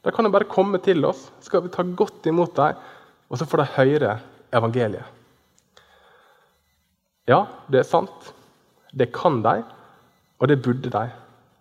De 0.04 0.12
kan 0.12 0.28
jo 0.28 0.34
bare 0.34 0.50
komme 0.52 0.82
til 0.84 1.06
oss, 1.08 1.30
skal 1.46 1.64
vi 1.64 1.72
ta 1.72 1.86
godt 1.88 2.28
imot 2.28 2.56
dem, 2.58 2.76
og 3.30 3.40
så 3.40 3.48
får 3.48 3.64
de 3.64 3.70
høre 3.78 4.18
evangeliet. 4.56 5.16
Ja, 7.28 7.46
det 7.72 7.82
er 7.82 7.88
sant. 7.88 8.30
Det 8.96 9.10
kan 9.16 9.42
de, 9.44 9.62
og 10.38 10.50
det 10.50 10.60
burde 10.64 10.92
de. 10.94 11.06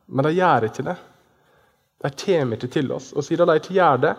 Men 0.07 0.27
de 0.27 0.35
gjør 0.37 0.69
ikke 0.69 0.85
det. 0.87 0.97
De 2.05 2.11
kommer 2.23 2.59
ikke 2.59 2.73
til 2.75 2.93
oss. 2.93 3.13
Og 3.17 3.25
siden 3.25 3.49
de 3.49 3.57
ikke 3.59 3.77
gjør 3.79 4.03
det, 4.03 4.13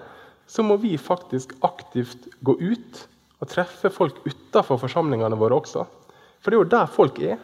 så 0.47 0.63
må 0.63 0.77
vi 0.81 0.95
faktisk 0.97 1.53
aktivt 1.67 2.27
gå 2.45 2.55
ut 2.57 3.03
og 3.37 3.49
treffe 3.51 3.91
folk 3.93 4.19
utenfor 4.25 4.79
forsamlingene 4.81 5.37
våre 5.37 5.59
også. 5.59 5.85
For 6.41 6.49
det 6.49 6.57
er 6.57 6.63
jo 6.63 6.71
der 6.73 6.91
folk 6.91 7.19
er. 7.21 7.39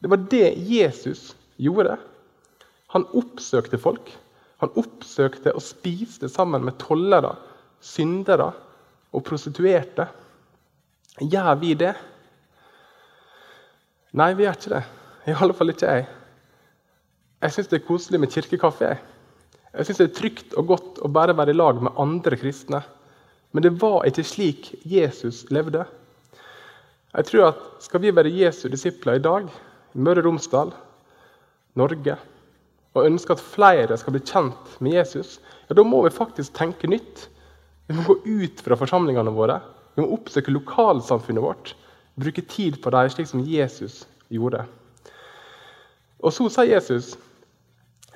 Det 0.00 0.10
var 0.10 0.22
det 0.30 0.46
Jesus 0.68 1.32
gjorde. 1.60 1.98
Han 2.94 3.06
oppsøkte 3.16 3.80
folk. 3.80 4.10
Han 4.62 4.72
oppsøkte 4.80 5.52
og 5.52 5.62
spiste 5.64 6.28
sammen 6.30 6.64
med 6.64 6.78
tollere, 6.80 7.34
syndere 7.84 8.52
og 9.12 9.24
prostituerte. 9.26 10.06
Gjør 11.20 11.54
vi 11.60 11.74
det? 11.78 11.94
Nei, 14.14 14.30
vi 14.38 14.46
gjør 14.46 14.58
ikke 14.60 14.76
det. 14.76 14.84
I 15.26 15.34
alle 15.34 15.56
fall 15.58 15.72
ikke 15.74 15.90
jeg. 15.90 16.06
Jeg 17.44 17.52
syns 17.52 17.66
det 17.68 17.76
er 17.76 17.84
koselig 17.84 18.18
med 18.22 18.32
kirkekaffe. 18.32 18.94
Jeg, 19.74 19.84
syns 19.84 19.98
det 20.00 20.04
er 20.06 20.14
trygt 20.16 20.54
og 20.56 20.68
godt 20.70 21.00
å 21.04 21.10
bare 21.12 21.34
være 21.36 21.52
i 21.52 21.56
lag 21.58 21.76
med 21.82 21.98
andre 22.00 22.38
kristne. 22.40 22.80
Men 23.52 23.66
det 23.66 23.74
var 23.82 24.06
ikke 24.08 24.24
slik 24.24 24.70
Jesus 24.88 25.42
levde. 25.52 25.82
Jeg 27.12 27.28
tror 27.28 27.50
at 27.50 27.60
Skal 27.84 28.00
vi 28.00 28.14
være 28.16 28.32
Jesu 28.32 28.64
disipler 28.72 29.18
i 29.18 29.22
dag, 29.22 29.50
i 29.92 30.00
Møre 30.00 30.22
og 30.22 30.30
Romsdal, 30.30 30.72
Norge, 31.76 32.16
og 32.94 33.10
ønsker 33.10 33.36
at 33.36 33.44
flere 33.44 33.98
skal 34.00 34.16
bli 34.16 34.22
kjent 34.24 34.78
med 34.80 34.96
Jesus, 34.96 35.36
ja, 35.68 35.76
da 35.76 35.84
må 35.84 36.00
vi 36.06 36.14
faktisk 36.14 36.54
tenke 36.56 36.88
nytt. 36.88 37.26
Vi 37.90 37.98
må 37.98 38.06
gå 38.08 38.16
ut 38.24 38.64
fra 38.64 38.78
forsamlingene 38.80 39.36
våre. 39.36 39.58
Vi 39.94 40.00
må 40.00 40.16
oppsøke 40.16 40.54
lokalsamfunnet 40.54 41.44
vårt. 41.44 41.74
Bruke 42.16 42.46
tid 42.48 42.80
på 42.80 42.94
dem, 42.94 43.12
slik 43.12 43.28
som 43.28 43.44
Jesus 43.44 44.06
gjorde. 44.32 44.64
Og 46.24 46.32
så 46.32 46.48
sa 46.48 46.64
Jesus 46.64 47.12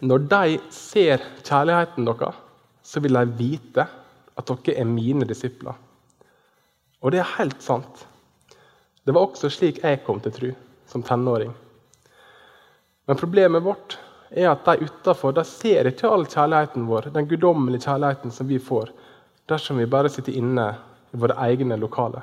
når 0.01 0.27
de 0.31 0.59
ser 0.71 1.23
kjærligheten 1.43 2.07
deres, 2.07 2.37
så 2.83 3.01
vil 3.05 3.19
de 3.19 3.39
vite 3.39 3.85
at 4.39 4.51
dere 4.51 4.79
er 4.81 4.89
mine 4.89 5.27
disipler. 5.29 5.75
Og 7.03 7.13
det 7.13 7.21
er 7.23 7.35
helt 7.39 7.63
sant. 7.63 8.05
Det 9.05 9.15
var 9.15 9.27
også 9.27 9.51
slik 9.51 9.83
jeg 9.83 10.03
kom 10.07 10.21
til 10.23 10.35
tro 10.35 10.53
som 10.89 11.03
tenåring. 11.03 11.53
Men 13.09 13.17
problemet 13.17 13.65
vårt 13.65 13.99
er 14.31 14.51
at 14.51 14.67
de 14.67 14.87
utafor 14.87 15.37
ser 15.45 15.89
ikke 15.89 16.09
all 16.09 16.27
kjærligheten 16.29 16.87
vår, 16.89 17.11
den 17.15 17.29
guddommelige 17.29 17.87
kjærligheten 17.87 18.35
som 18.35 18.49
vi 18.49 18.59
får, 18.59 18.91
dersom 19.49 19.79
vi 19.81 19.87
bare 19.89 20.11
sitter 20.13 20.37
inne 20.37 20.69
i 21.13 21.21
våre 21.21 21.39
egne 21.49 21.79
lokaler. 21.81 22.23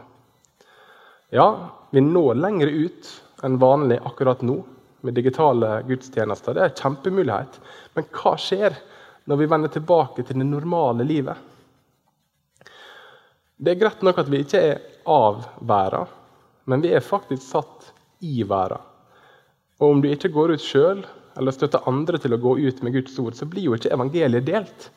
Ja, 1.33 1.47
vi 1.91 2.01
når 2.05 2.37
lenger 2.37 2.69
ut 2.69 3.09
enn 3.43 3.57
vanlig 3.59 3.97
akkurat 4.05 4.43
nå 4.45 4.61
med 5.05 5.15
digitale 5.17 5.79
gudstjenester. 5.87 6.55
Det 6.55 6.63
er 6.63 6.71
en 6.71 6.79
kjempemulighet. 6.81 7.59
Men 7.95 8.07
hva 8.17 8.35
skjer 8.41 8.77
når 9.29 9.41
vi 9.41 9.49
vender 9.51 9.73
tilbake 9.73 10.25
til 10.25 10.41
det 10.41 10.47
normale 10.49 11.05
livet? 11.07 11.37
Det 13.55 13.71
er 13.71 13.79
greit 13.79 14.01
nok 14.03 14.19
at 14.19 14.29
vi 14.31 14.41
ikke 14.43 14.61
er 14.73 14.81
av 15.07 15.45
verden, 15.63 16.09
men 16.67 16.81
vi 16.83 16.91
er 16.91 17.05
faktisk 17.05 17.45
satt 17.45 17.91
i 18.25 18.43
verden. 18.43 18.81
Og 19.79 19.91
om 19.91 20.01
du 20.03 20.09
ikke 20.09 20.33
går 20.33 20.55
ut 20.55 20.63
sjøl 20.63 21.05
eller 21.35 21.55
støtter 21.55 21.87
andre 21.89 22.19
til 22.21 22.35
å 22.35 22.39
gå 22.41 22.57
ut 22.63 22.81
med 22.83 22.95
Guds 22.95 23.15
ord, 23.19 23.35
så 23.35 23.47
blir 23.47 23.67
jo 23.67 23.75
ikke 23.75 23.91
evangeliet 23.95 24.47
delt. 24.47 24.89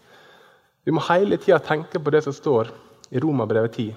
Vi 0.87 0.95
må 0.95 1.03
hele 1.09 1.39
tida 1.39 1.59
tenke 1.63 2.01
på 2.01 2.13
det 2.15 2.23
som 2.27 2.35
står 2.35 2.71
i 3.11 3.21
Romerbrevet 3.23 3.75
10. 3.75 3.89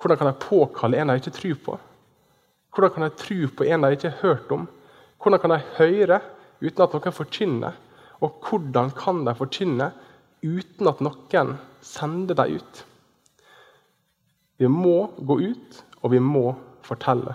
Hvordan 0.00 0.20
kan 0.20 0.30
jeg 0.30 0.42
påkalle 0.44 1.00
en 1.00 1.12
jeg 1.12 1.22
ikke 1.22 1.36
tror 1.38 1.60
på? 1.66 1.78
Hvordan 2.74 2.92
kan 2.94 3.06
jeg 3.06 3.16
tro 3.22 3.38
på 3.58 3.66
en 3.66 3.86
jeg 3.86 3.98
ikke 3.98 4.12
har 4.12 4.22
hørt 4.22 4.54
om? 4.54 4.66
Hvordan 5.22 5.42
kan 5.42 5.54
de 5.54 5.62
høre 5.78 6.20
uten 6.62 6.84
at 6.84 6.94
noen 6.96 7.14
forkynner? 7.14 7.78
Og 8.24 8.36
hvordan 8.46 8.92
kan 8.96 9.24
de 9.26 9.34
forkynne 9.36 9.90
uten 10.44 10.90
at 10.90 11.02
noen 11.04 11.56
sender 11.84 12.38
dem 12.38 12.60
ut? 12.60 12.84
Vi 14.56 14.68
må 14.72 15.10
gå 15.18 15.40
ut, 15.52 15.82
og 16.00 16.12
vi 16.14 16.20
må 16.22 16.54
fortelle. 16.86 17.34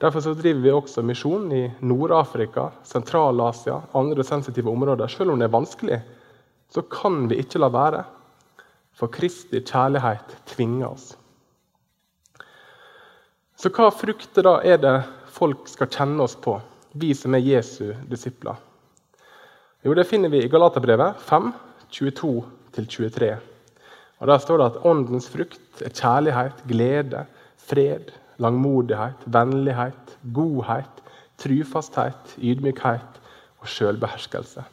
Derfor 0.00 0.20
driver 0.36 0.60
vi 0.60 0.72
også 0.72 1.02
misjon 1.04 1.52
i 1.56 1.62
Nord-Afrika, 1.80 2.68
Sentral-Asia 2.84 3.78
andre 3.96 4.24
sensitive 4.24 4.70
områder. 4.70 5.08
Selv 5.08 5.32
om 5.32 5.40
det 5.40 5.48
er 5.48 5.54
vanskelig, 5.56 6.00
så 6.68 6.82
kan 6.82 7.24
vi 7.30 7.40
ikke 7.40 7.60
la 7.60 7.70
være. 7.72 8.02
For 8.96 9.12
Kristi 9.12 9.60
kjærlighet 9.60 10.36
tvinger 10.48 10.88
oss. 10.88 11.14
Så 13.56 13.72
hva 13.72 13.88
frukter 13.92 14.44
da 14.44 14.58
er 14.64 14.80
det 14.80 14.96
folk 15.36 15.68
skal 15.68 15.90
kjenne 15.92 16.24
oss 16.24 16.36
på, 16.40 16.56
vi 16.96 17.12
som 17.14 17.34
er 17.36 17.44
Jesu 17.44 17.92
disipler? 18.08 18.56
Jo, 19.84 19.94
Det 19.94 20.08
finner 20.08 20.32
vi 20.32 20.42
i 20.42 20.48
Galaterbrevet 20.48 21.20
5, 21.20 21.52
22-23. 21.92 23.36
Og 24.18 24.26
Der 24.26 24.38
står 24.38 24.58
det 24.58 24.66
at 24.66 24.84
åndens 24.84 25.28
frukt 25.28 25.82
er 25.84 25.92
kjærlighet, 25.92 26.64
glede, 26.66 27.26
fred, 27.56 28.10
langmodighet, 28.38 29.20
vennlighet, 29.26 30.16
godhet, 30.32 31.02
trufasthet, 31.38 32.36
ydmykhet 32.38 33.20
og 33.60 33.68
sjølbeherskelse. 33.68 34.64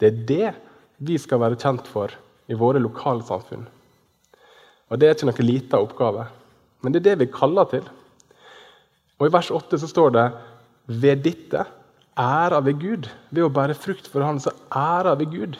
Det 0.00 0.06
er 0.06 0.24
det 0.28 0.54
vi 0.98 1.16
skal 1.18 1.40
være 1.40 1.58
kjent 1.60 1.88
for 1.88 2.12
i 2.48 2.54
våre 2.54 2.80
lokalsamfunn. 2.80 3.66
Og 4.90 4.98
Det 4.98 5.08
er 5.08 5.14
ikke 5.14 5.30
noe 5.30 5.46
liten 5.46 5.78
oppgave, 5.78 6.26
men 6.82 6.92
det 6.92 7.00
er 7.00 7.10
det 7.10 7.18
vi 7.20 7.32
kaller 7.32 7.64
til. 7.70 7.84
Og 9.20 9.28
I 9.28 9.34
vers 9.34 9.50
8 9.52 9.78
så 9.82 9.88
står 9.90 10.14
det 10.16 10.26
ved 11.00 11.20
dette 11.26 11.64
ærer 12.18 12.60
vi 12.64 12.72
Gud. 12.72 13.08
Ved 13.30 13.44
å 13.44 13.52
bære 13.52 13.76
frukt 13.78 14.08
for 14.10 14.24
Han, 14.24 14.40
så 14.40 14.52
ærer 14.72 15.18
vi 15.20 15.28
Gud. 15.36 15.58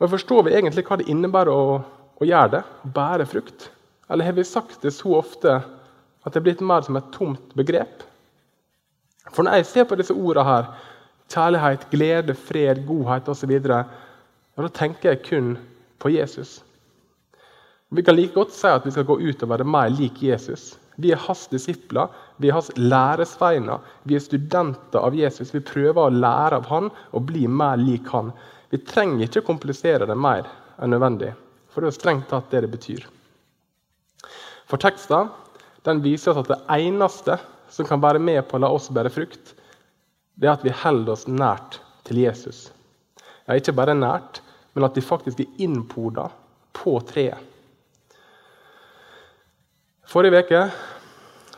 Og 0.00 0.12
Forstår 0.14 0.46
vi 0.46 0.54
egentlig 0.56 0.86
hva 0.88 1.00
det 1.00 1.10
innebærer 1.12 1.52
å, 1.52 1.80
å 2.16 2.28
gjøre 2.28 2.54
det? 2.54 2.62
Å 2.86 2.92
bære 2.94 3.26
frukt? 3.28 3.68
Eller 4.10 4.26
har 4.26 4.38
vi 4.38 4.46
sagt 4.46 4.80
det 4.82 4.94
så 4.96 5.12
ofte 5.18 5.58
at 5.60 6.32
det 6.32 6.40
er 6.40 6.46
blitt 6.46 6.62
mer 6.64 6.86
som 6.86 6.96
et 6.98 7.10
tomt 7.14 7.52
begrep? 7.58 8.06
For 9.30 9.44
når 9.44 9.60
jeg 9.60 9.68
ser 9.68 9.86
på 9.90 9.98
disse 10.00 10.16
ordene 10.16 10.46
her, 10.48 10.70
kjærlighet, 11.30 11.84
glede, 11.92 12.34
fred, 12.34 12.82
godhet 12.88 13.28
osv., 13.30 13.52
da 13.60 14.68
tenker 14.76 15.12
jeg 15.12 15.22
kun 15.28 15.52
på 16.00 16.10
Jesus. 16.12 16.58
Vi 17.90 18.02
kan 18.06 18.16
like 18.16 18.34
godt 18.34 18.52
si 18.54 18.68
at 18.70 18.84
vi 18.86 18.92
skal 18.94 19.06
gå 19.06 19.18
ut 19.20 19.42
og 19.44 19.52
være 19.52 19.66
mer 19.66 19.92
lik 19.92 20.22
Jesus. 20.22 20.74
Vi 21.00 21.12
er 21.14 21.22
hans 21.26 21.46
disipler, 21.52 22.10
vi 22.36 22.50
er 22.50 22.58
hans 22.58 22.70
læresveiner, 22.76 23.80
vi 24.04 24.16
er 24.16 24.24
studenter 24.24 25.00
av 25.00 25.16
Jesus. 25.16 25.52
Vi 25.54 25.62
prøver 25.64 26.00
å 26.02 26.14
lære 26.14 26.60
av 26.60 26.68
han 26.70 26.90
og 27.10 27.28
bli 27.30 27.46
mer 27.48 27.80
lik 27.80 28.10
han. 28.12 28.32
Vi 28.70 28.82
trenger 28.86 29.26
ikke 29.26 29.46
komplisere 29.46 30.08
det 30.08 30.16
mer 30.18 30.48
enn 30.80 30.92
nødvendig, 30.94 31.32
for 31.70 31.82
det 31.82 31.90
er 31.90 31.98
strengt 31.98 32.28
tatt 32.30 32.50
det 32.52 32.64
det 32.66 32.72
betyr. 32.74 33.06
For 34.70 34.80
teksten 34.80 35.30
den 35.86 36.02
viser 36.04 36.32
oss 36.32 36.44
at 36.44 36.52
det 36.52 36.60
eneste 36.76 37.38
som 37.70 37.86
kan 37.88 38.02
være 38.02 38.20
med 38.22 38.44
på 38.48 38.58
å 38.58 38.62
la 38.64 38.70
oss 38.74 38.90
bære 38.92 39.12
frukt, 39.14 39.54
det 40.36 40.48
er 40.48 40.56
at 40.56 40.64
vi 40.66 40.74
holder 40.82 41.14
oss 41.14 41.26
nært 41.28 41.80
til 42.08 42.22
Jesus. 42.22 42.68
Ja, 43.46 43.56
ikke 43.56 43.74
bare 43.76 43.96
nært, 43.96 44.42
men 44.74 44.86
at 44.86 44.94
de 44.94 45.02
faktisk 45.04 45.40
er 45.42 45.62
innpoda 45.64 46.28
på 46.76 46.98
treet. 47.08 47.49
Forrige 50.10 50.40
uke 50.42 50.60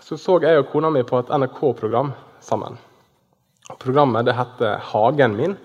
så, 0.04 0.16
så 0.20 0.34
jeg 0.44 0.60
og 0.60 0.66
kona 0.68 0.90
mi 0.92 1.00
på 1.08 1.16
et 1.22 1.30
NRK-program 1.32 2.10
sammen. 2.44 2.74
Programmet 3.80 4.26
det 4.28 4.34
heter 4.36 4.76
'Hagen 4.76 5.36
min'. 5.38 5.56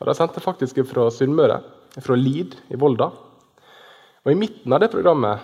og 0.00 0.06
Det 0.06 0.16
sendte 0.16 0.40
faktisk 0.40 0.78
fra 0.88 1.10
Sunnmøre, 1.10 1.60
fra 2.00 2.14
Lid 2.14 2.56
i 2.70 2.80
Volda. 2.80 3.10
Og 4.24 4.32
I 4.32 4.34
midten 4.34 4.72
av 4.72 4.80
det 4.80 4.90
programmet 4.90 5.38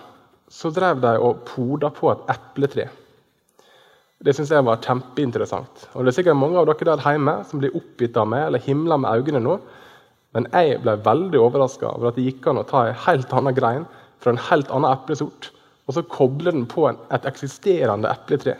så 0.49 0.73
drev 0.73 1.01
de 1.01 1.19
og 1.19 1.45
poda 1.45 1.89
på 1.89 2.11
et 2.11 2.25
epletre. 2.33 2.89
Det 4.25 4.33
synes 4.33 4.49
jeg 4.49 4.65
var 4.65 4.81
kjempeinteressant. 4.81 5.89
Og 5.93 6.05
Det 6.05 6.07
er 6.07 6.23
sikkert 6.23 6.37
mange 6.37 6.57
av 6.57 6.65
dere 6.65 6.97
der 6.97 7.11
hjemme 7.11 7.45
som 7.45 7.59
blir 7.59 7.75
oppgitt 7.75 8.17
av 8.17 8.27
meg 8.27 8.47
eller 8.47 8.59
himler 8.59 8.97
med 8.97 9.21
øynene 9.21 9.43
nå. 9.43 9.59
Men 10.33 10.47
jeg 10.51 10.81
ble 10.81 10.97
veldig 10.97 11.39
overraska 11.39 11.93
over 11.93 12.07
at 12.07 12.15
det 12.15 12.25
gikk 12.25 12.47
an 12.47 12.57
å 12.57 12.67
ta 12.67 12.87
en 12.87 13.01
helt 13.05 13.31
annen 13.33 13.53
grein 13.53 13.85
fra 14.19 14.31
en 14.31 14.45
helt 14.49 14.71
annen 14.71 14.91
eplesort 14.91 15.51
og 15.91 15.97
så 15.97 16.05
kobler 16.07 16.55
den 16.55 16.63
på 16.71 16.85
et 16.87 17.25
eksisterende 17.27 18.07
epletre. 18.07 18.55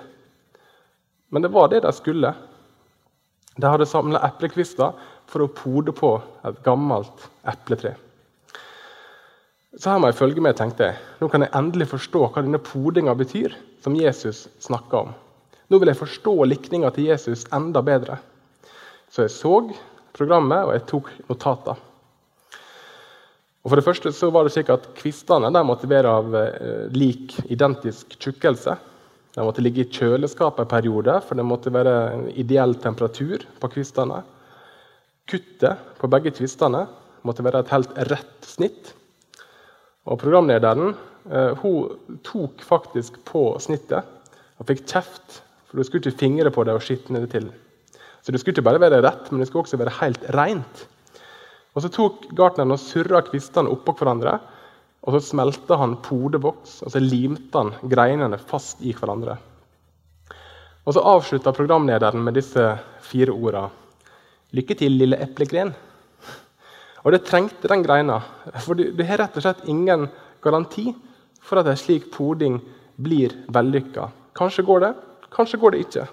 Men 1.32 1.46
det 1.46 1.54
var 1.56 1.70
det 1.72 1.80
de 1.86 1.92
skulle. 1.96 2.34
De 3.56 3.68
hadde 3.72 3.88
samla 3.88 4.20
eplekvister 4.28 4.98
for 5.32 5.46
å 5.46 5.54
pode 5.56 5.94
på 5.96 6.10
et 6.44 6.58
gammelt 6.66 7.30
epletre. 7.48 7.94
Så 9.80 9.94
her 9.94 10.02
må 10.04 10.10
jeg 10.10 10.18
følge 10.20 10.44
med, 10.44 10.58
tenkte 10.60 10.90
jeg. 10.90 11.00
Nå 11.22 11.30
kan 11.32 11.46
jeg 11.46 11.56
endelig 11.56 11.88
forstå 11.94 12.26
hva 12.26 12.44
denne 12.44 12.60
podinga 12.60 13.16
betyr, 13.16 13.56
som 13.80 13.96
Jesus 13.96 14.50
snakka 14.60 15.06
om. 15.06 15.14
Nå 15.72 15.80
vil 15.80 15.94
jeg 15.94 16.02
forstå 16.02 16.36
likninga 16.52 16.92
til 16.92 17.08
Jesus 17.14 17.46
enda 17.56 17.80
bedre. 17.80 18.20
Så 19.08 19.24
jeg 19.24 19.36
så 19.38 19.56
programmet, 20.20 20.68
og 20.68 20.76
jeg 20.76 20.84
tok 20.92 21.14
notater. 21.32 21.80
Og 23.62 23.70
for 23.70 23.78
det 23.78 23.86
første 23.86 24.12
så 24.16 24.32
var 24.34 24.46
det 24.46 24.54
slik 24.56 24.72
at 24.74 24.88
Kvistene 24.98 25.52
de 25.54 25.62
måtte 25.66 25.90
være 25.90 26.10
av 26.10 26.38
eh, 26.38 26.88
lik, 26.98 27.36
identisk 27.54 28.16
tjukkelse. 28.18 28.74
De 29.36 29.46
måtte 29.46 29.64
ligge 29.64 29.86
i 29.86 29.92
kjøleskapet 29.94 30.66
en 30.66 30.72
periode, 30.72 31.20
for 31.24 31.38
det 31.38 31.46
måtte 31.48 31.74
være 31.74 31.94
en 32.16 32.26
ideell 32.42 32.74
temperatur 32.82 33.46
på 33.62 33.70
kvistene. 33.72 34.24
Kuttet 35.30 35.86
på 36.02 36.10
begge 36.12 36.34
kvistene 36.36 36.88
måtte 37.28 37.46
være 37.46 37.62
et 37.62 37.72
helt 37.72 37.94
rett 38.10 38.50
snitt. 38.50 38.92
Og 40.10 40.18
Programlederen 40.20 40.96
eh, 41.30 41.54
hun 41.62 42.18
tok 42.26 42.66
faktisk 42.66 43.22
på 43.30 43.46
snittet 43.62 44.10
og 44.58 44.68
fikk 44.68 44.88
kjeft. 44.90 45.42
For 45.70 45.80
du 45.80 45.88
skulle 45.88 46.04
ikke 46.04 46.26
fingre 46.26 46.52
på 46.52 46.66
det 46.68 46.74
og 46.76 46.84
skitne 46.84 47.22
det 47.24 47.32
til. 47.38 47.46
Så 48.26 48.34
det 48.34 48.42
skulle 48.42 48.58
ikke 48.58 48.68
bare 48.68 48.82
være 48.82 49.00
rett, 49.06 49.30
men 49.30 49.40
det 49.40 49.48
skulle 49.48 49.64
også 49.64 49.80
være 49.80 50.00
helt 50.02 50.26
rent. 50.36 50.84
Og 51.76 51.82
Så 51.82 51.92
tok 51.92 52.26
gartneren 52.36 52.74
og 52.76 52.82
surra 52.82 53.22
kvistene 53.24 53.72
oppå 53.72 53.96
hverandre. 53.96 54.40
og 55.02 55.14
Så 55.14 55.32
smelta 55.32 55.78
han 55.78 55.98
podevoks 56.04 56.82
og 56.84 56.92
så 56.92 57.00
limte 57.00 57.58
han 57.58 57.74
greinene 57.90 58.38
fast 58.38 58.82
i 58.82 58.94
hverandre. 58.94 59.38
Og 60.86 60.94
Så 60.94 61.06
avslutta 61.06 61.54
programlederen 61.54 62.24
med 62.24 62.34
disse 62.34 62.66
fire 63.02 63.32
orda. 63.32 63.70
Lykke 64.52 64.76
til, 64.76 64.98
lille 64.98 65.18
eplegren. 65.22 65.74
Og 67.06 67.12
det 67.12 67.24
trengte 67.26 67.70
den 67.72 67.84
greina. 67.84 68.20
For 68.60 68.76
du, 68.76 68.92
du, 68.92 69.04
har 69.04 69.18
rett 69.18 69.38
og 69.38 69.46
slett 69.46 69.64
ingen 69.66 70.10
garanti 70.44 70.92
for 71.42 71.62
at 71.62 71.70
en 71.70 71.80
slik 71.80 72.12
poding 72.14 72.60
blir 73.02 73.34
vellykka. 73.48 74.10
Kanskje 74.38 74.66
går 74.68 74.84
det, 74.84 74.92
kanskje 75.34 75.60
går 75.62 75.72
det 75.72 75.86
ikke. 75.86 76.06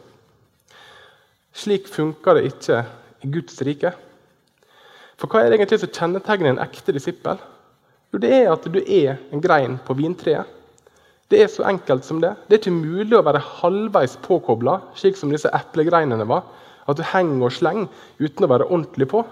Slik 1.53 1.89
funker 1.91 2.39
det 2.39 2.53
ikke 2.53 2.85
i 3.25 3.33
Guds 3.35 3.61
rike. 3.67 3.93
For 5.19 5.31
hva 5.31 5.43
er 5.43 5.51
det 5.51 5.59
egentlig 5.59 5.81
som 5.83 5.95
kjennetegner 5.95 6.53
en 6.53 6.63
ekte 6.63 6.95
disippel? 6.95 7.41
Jo, 8.13 8.21
det 8.23 8.31
er 8.33 8.53
at 8.53 8.67
du 8.71 8.79
er 8.81 9.19
en 9.35 9.43
grein 9.43 9.77
på 9.85 9.97
vintreet. 9.99 10.47
Det 11.29 11.43
er 11.43 11.51
så 11.53 11.67
enkelt 11.69 12.07
som 12.07 12.23
det. 12.23 12.31
Det 12.47 12.57
er 12.57 12.63
ikke 12.63 12.73
mulig 12.73 13.19
å 13.19 13.25
være 13.27 13.43
halvveis 13.59 14.15
påkobla, 14.25 14.79
slik 14.97 15.19
som 15.19 15.33
disse 15.33 15.51
eplegreinene 15.53 16.25
var. 16.29 16.47
At 16.89 16.97
du 16.97 17.05
henger 17.05 17.51
og 17.51 17.53
slenger 17.53 17.91
uten 18.23 18.47
å 18.47 18.51
være 18.55 18.69
ordentlig 18.71 19.11
på. 19.11 19.25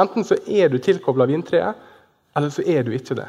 Enten 0.00 0.24
så 0.24 0.38
er 0.48 0.70
du 0.72 0.78
tilkobla 0.80 1.26
vintreet, 1.28 1.76
eller 2.34 2.50
så 2.54 2.64
er 2.64 2.86
du 2.86 2.94
ikke 2.96 3.18
det. 3.18 3.26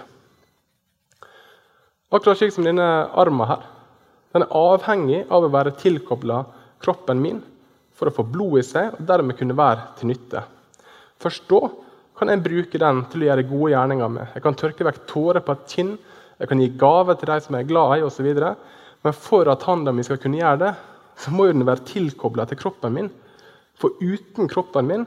Akkurat 2.16 2.40
slik 2.40 2.54
som 2.56 2.66
denne 2.66 2.86
armen 3.18 3.50
her. 3.50 3.66
Den 4.32 4.46
er 4.46 4.56
avhengig 4.56 5.26
av 5.28 5.44
å 5.44 5.52
være 5.52 5.76
tilkobla 5.82 6.44
kroppen 6.84 7.20
min 7.22 7.42
for 7.96 8.08
å 8.08 8.16
få 8.16 8.24
blod 8.28 8.62
i 8.62 8.66
seg 8.68 8.96
og 8.96 9.04
dermed 9.08 9.38
kunne 9.40 9.58
være 9.58 9.90
til 10.00 10.12
nytte. 10.12 10.46
Først 11.20 11.46
da 11.52 11.62
kan 12.16 12.32
jeg 12.32 12.44
bruke 12.46 12.80
den 12.80 13.04
til 13.12 13.24
å 13.24 13.30
gjøre 13.30 13.48
gode 13.50 13.72
gjerninger 13.74 14.12
med. 14.12 14.36
Jeg 14.36 14.44
kan 14.46 14.58
tørke 14.58 14.88
vekk 14.88 15.02
tårer 15.10 15.44
på 15.44 15.56
et 15.56 15.66
kinn 15.72 15.96
jeg 16.40 16.50
kan 16.52 16.60
gi 16.60 16.72
gave 16.80 17.16
til 17.16 17.30
de 17.32 17.38
som 17.44 17.56
jeg 17.56 17.64
er 17.64 17.70
glad 17.70 17.94
i 17.96 18.04
osv. 18.04 18.28
Men 19.06 19.16
for 19.16 19.48
at 19.52 19.64
hånda 19.64 19.94
mi 19.96 20.04
skal 20.04 20.20
kunne 20.20 20.42
gjøre 20.42 20.62
det, 20.66 20.74
så 21.16 21.32
må 21.32 21.48
den 21.48 21.64
være 21.68 21.86
tilkobla 21.88 22.48
til 22.50 22.60
kroppen 22.60 22.96
min. 22.96 23.12
For 23.80 23.96
uten 24.04 24.50
kroppen 24.52 24.90
min 24.90 25.06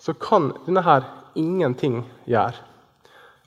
så 0.00 0.14
kan 0.16 0.50
denne 0.66 0.84
her 0.84 1.04
ingenting 1.36 2.02
gjøre. 2.28 2.56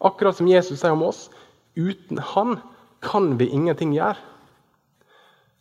Akkurat 0.06 0.38
som 0.38 0.50
Jesus 0.50 0.82
sier 0.82 0.94
om 0.94 1.06
oss, 1.08 1.30
uten 1.76 2.20
Han 2.34 2.60
kan 3.02 3.38
vi 3.40 3.50
ingenting 3.50 3.94
gjøre. 3.96 4.18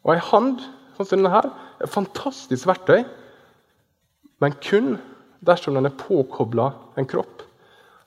Og 0.05 0.15
ei 0.15 0.21
hand 0.21 0.61
sånn 0.97 1.09
som 1.09 1.19
denne 1.19 1.33
her, 1.33 1.49
er 1.81 1.87
et 1.87 1.93
fantastisk 1.93 2.69
verktøy, 2.69 3.03
men 4.43 4.55
kun 4.63 4.99
dersom 5.45 5.77
den 5.77 5.89
er 5.89 5.99
påkobla 5.99 6.71
en 6.99 7.09
kropp. 7.09 7.43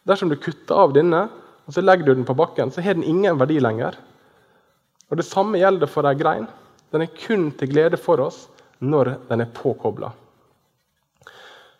Dersom 0.07 0.31
du 0.31 0.37
kutter 0.39 0.79
av 0.79 0.95
denne 0.95 1.27
og 1.67 1.75
så 1.75 1.83
legger 1.83 2.07
du 2.07 2.13
den 2.15 2.27
på 2.27 2.35
bakken, 2.37 2.71
så 2.71 2.81
har 2.81 2.95
den 2.95 3.03
ingen 3.03 3.39
verdi 3.39 3.59
lenger. 3.59 3.97
Og 5.11 5.19
Det 5.19 5.27
samme 5.27 5.59
gjelder 5.59 5.89
for 5.91 6.07
ei 6.07 6.15
grein. 6.15 6.47
Den 6.91 7.03
er 7.03 7.11
kun 7.11 7.49
til 7.59 7.71
glede 7.73 7.99
for 7.99 8.23
oss 8.23 8.45
når 8.79 9.17
den 9.27 9.43
er 9.43 9.51
påkobla. 9.51 10.13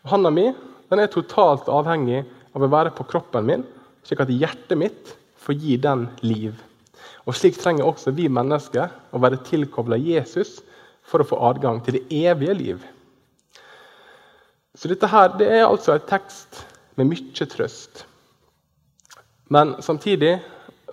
Handa 0.07 0.31
mi 0.31 0.49
den 0.87 0.99
er 0.99 1.11
totalt 1.11 1.67
avhengig 1.71 2.25
av 2.55 2.63
å 2.63 2.71
være 2.71 2.93
på 2.95 3.05
kroppen 3.07 3.47
min, 3.47 3.63
slik 4.03 4.21
at 4.23 4.31
hjertet 4.31 4.79
mitt 4.79 5.15
får 5.43 5.55
gi 5.59 5.77
den 5.83 6.07
liv. 6.23 6.55
Og 7.27 7.35
Slik 7.35 7.57
trenger 7.59 7.87
også 7.87 8.13
vi 8.15 8.29
mennesker 8.31 8.91
å 9.11 9.19
være 9.19 9.41
tilkobla 9.47 9.99
Jesus 9.99 10.61
for 11.03 11.23
å 11.23 11.27
få 11.27 11.39
adgang 11.49 11.81
til 11.83 11.99
det 11.99 12.05
evige 12.07 12.55
liv. 12.55 12.85
Så 14.77 14.91
dette 14.91 15.09
her, 15.09 15.31
det 15.39 15.47
er 15.49 15.65
altså 15.65 15.95
en 15.95 16.05
tekst 16.05 16.59
med 16.99 17.09
mye 17.09 17.45
trøst. 17.49 18.03
Men 19.49 19.73
samtidig 19.81 20.35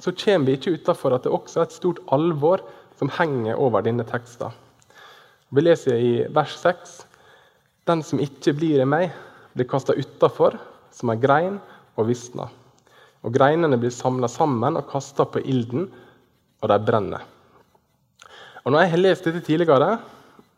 så 0.00 0.12
kommer 0.16 0.48
vi 0.48 0.56
ikke 0.56 0.78
utafor 0.78 1.14
at 1.14 1.26
det 1.26 1.32
også 1.32 1.60
er 1.60 1.68
et 1.68 1.76
stort 1.76 2.00
alvor 2.12 2.64
som 2.96 3.12
henger 3.12 3.60
over 3.60 3.84
denne 3.84 4.06
teksten. 4.08 4.54
Vi 5.52 5.60
leser 5.60 6.00
i 6.00 6.12
vers 6.32 6.56
6.: 6.62 6.96
Den 7.86 8.02
som 8.02 8.20
ikke 8.24 8.56
blir 8.56 8.80
i 8.80 8.88
meg, 8.88 9.12
blir 9.52 9.68
kasta 9.68 9.92
utafor 9.92 10.56
som 10.90 11.10
en 11.10 11.20
grein 11.20 11.60
og 11.96 12.08
visner. 12.08 12.48
Og 13.22 13.36
greinene 13.36 13.76
blir 13.76 13.92
samla 13.92 14.28
sammen 14.28 14.80
og 14.80 14.88
kasta 14.88 15.24
på 15.28 15.44
ilden, 15.44 15.90
og 16.62 16.68
de 16.68 16.78
brenner. 16.80 17.20
Og 18.64 18.72
Når 18.72 18.80
jeg 18.80 18.90
har 18.90 18.98
lest 18.98 19.24
dette 19.24 19.40
tidligere, 19.40 19.98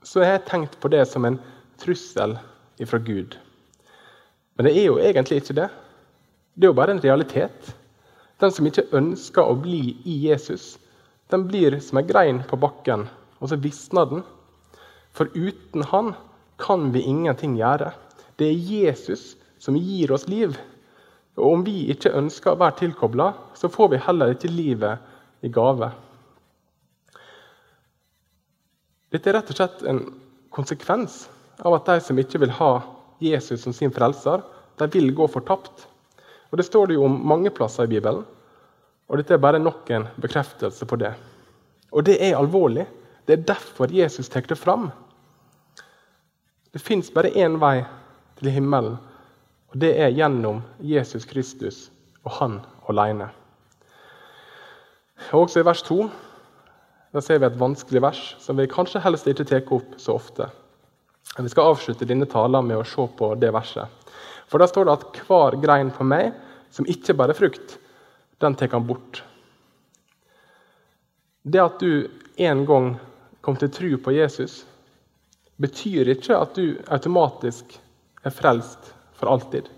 så 0.03 0.23
har 0.23 0.39
jeg 0.39 0.47
tenkt 0.47 0.79
på 0.81 0.89
det 0.89 1.09
som 1.09 1.25
en 1.25 1.41
trussel 1.79 2.39
fra 2.85 2.99
Gud. 2.99 3.39
Men 4.57 4.69
det 4.69 4.77
er 4.77 4.87
jo 4.91 4.99
egentlig 5.01 5.41
ikke 5.41 5.57
det. 5.57 5.69
Det 6.57 6.65
er 6.65 6.73
jo 6.73 6.77
bare 6.77 6.97
en 6.97 7.05
realitet. 7.05 7.75
Den 8.41 8.53
som 8.53 8.67
ikke 8.69 8.89
ønsker 8.97 9.45
å 9.49 9.57
bli 9.61 9.97
i 10.05 10.17
Jesus, 10.29 10.77
den 11.33 11.47
blir 11.49 11.79
som 11.81 12.01
en 12.01 12.09
grein 12.09 12.43
på 12.49 12.59
bakken, 12.61 13.07
og 13.41 13.49
så 13.49 13.57
visner 13.61 14.09
den. 14.11 14.25
For 15.17 15.33
uten 15.33 15.85
han 15.93 16.13
kan 16.61 16.91
vi 16.93 17.05
ingenting 17.09 17.57
gjøre. 17.57 17.93
Det 18.37 18.49
er 18.49 18.65
Jesus 18.73 19.37
som 19.59 19.77
gir 19.77 20.13
oss 20.13 20.29
liv. 20.29 20.57
Og 21.37 21.53
om 21.53 21.65
vi 21.65 21.87
ikke 21.93 22.15
ønsker 22.17 22.53
å 22.53 22.61
være 22.61 22.81
tilkobla, 22.81 23.31
så 23.57 23.69
får 23.73 23.93
vi 23.93 24.03
heller 24.05 24.33
ikke 24.33 24.53
livet 24.53 25.45
i 25.45 25.53
gave. 25.53 25.91
Dette 29.13 29.31
er 29.31 29.39
rett 29.39 29.53
og 29.53 29.59
slett 29.59 29.85
en 29.89 30.01
konsekvens 30.53 31.27
av 31.65 31.75
at 31.77 31.89
de 31.89 32.01
som 32.05 32.19
ikke 32.19 32.41
vil 32.43 32.55
ha 32.59 32.73
Jesus 33.23 33.63
som 33.65 33.73
sin 33.73 33.93
frelser, 33.95 34.43
de 34.77 34.89
vil 34.93 35.15
gå 35.15 35.29
fortapt. 35.29 35.87
Og 36.51 36.59
Det 36.59 36.67
står 36.67 36.87
det 36.87 36.99
jo 36.99 37.07
om 37.07 37.21
mange 37.27 37.51
plasser 37.51 37.85
i 37.85 37.93
Bibelen. 37.95 38.25
Og 39.09 39.19
Dette 39.19 39.35
er 39.35 39.43
bare 39.43 39.59
nok 39.59 39.91
en 39.91 40.09
bekreftelse 40.21 40.87
på 40.87 40.97
det. 41.01 41.15
Og 41.93 42.05
det 42.05 42.19
er 42.21 42.37
alvorlig. 42.37 42.87
Det 43.27 43.33
er 43.33 43.47
derfor 43.49 43.93
Jesus 43.93 44.29
tar 44.29 44.41
det 44.49 44.59
fram. 44.59 44.91
Det 46.73 46.83
fins 46.83 47.11
bare 47.11 47.33
én 47.33 47.57
vei 47.59 47.87
til 48.37 48.51
himmelen, 48.53 48.99
og 49.73 49.81
det 49.81 49.95
er 49.97 50.13
gjennom 50.13 50.63
Jesus 50.85 51.25
Kristus 51.25 51.91
og 52.25 52.31
Han 52.37 52.61
alene. 52.89 53.31
Og 55.33 55.41
Også 55.41 55.61
i 55.61 55.65
vers 55.65 55.83
2 55.83 56.11
der 57.13 57.21
ser 57.21 57.39
vi 57.39 57.47
et 57.47 57.61
vanskelig 57.61 58.03
vers 58.03 58.37
som 58.39 58.59
vi 58.59 58.67
kanskje 58.69 59.01
helst 59.01 59.27
ikke 59.27 59.45
tar 59.45 59.73
opp 59.73 59.95
så 59.97 60.13
ofte. 60.13 60.51
Vi 61.37 61.49
skal 61.53 61.73
avslutte 61.73 62.09
denne 62.09 62.27
talen 62.27 62.67
med 62.67 62.81
å 62.81 62.87
se 62.89 63.05
på 63.19 63.35
det 63.37 63.53
verset. 63.53 63.89
For 64.49 64.63
Der 64.63 64.71
står 64.71 64.87
det 64.87 64.95
at 64.95 65.19
hver 65.27 65.57
grein 65.61 65.91
på 65.93 66.05
meg 66.07 66.33
som 66.73 66.87
ikke 66.89 67.17
bærer 67.17 67.37
frukt, 67.37 67.79
den 68.41 68.55
tar 68.55 68.73
han 68.73 68.87
bort. 68.87 69.23
Det 71.43 71.61
at 71.63 71.81
du 71.81 72.09
en 72.37 72.65
gang 72.67 72.89
kom 73.41 73.57
til 73.57 73.71
tro 73.71 73.93
på 74.03 74.15
Jesus, 74.17 74.65
betyr 75.57 76.09
ikke 76.13 76.37
at 76.37 76.57
du 76.57 76.77
automatisk 76.93 77.77
er 78.27 78.35
frelst 78.35 78.93
for 79.17 79.31
alltid. 79.31 79.69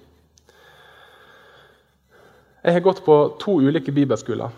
Jeg 2.62 2.75
har 2.75 2.85
gått 2.85 3.05
på 3.05 3.18
to 3.40 3.61
ulike 3.62 3.92
bibelskoler. 3.94 4.51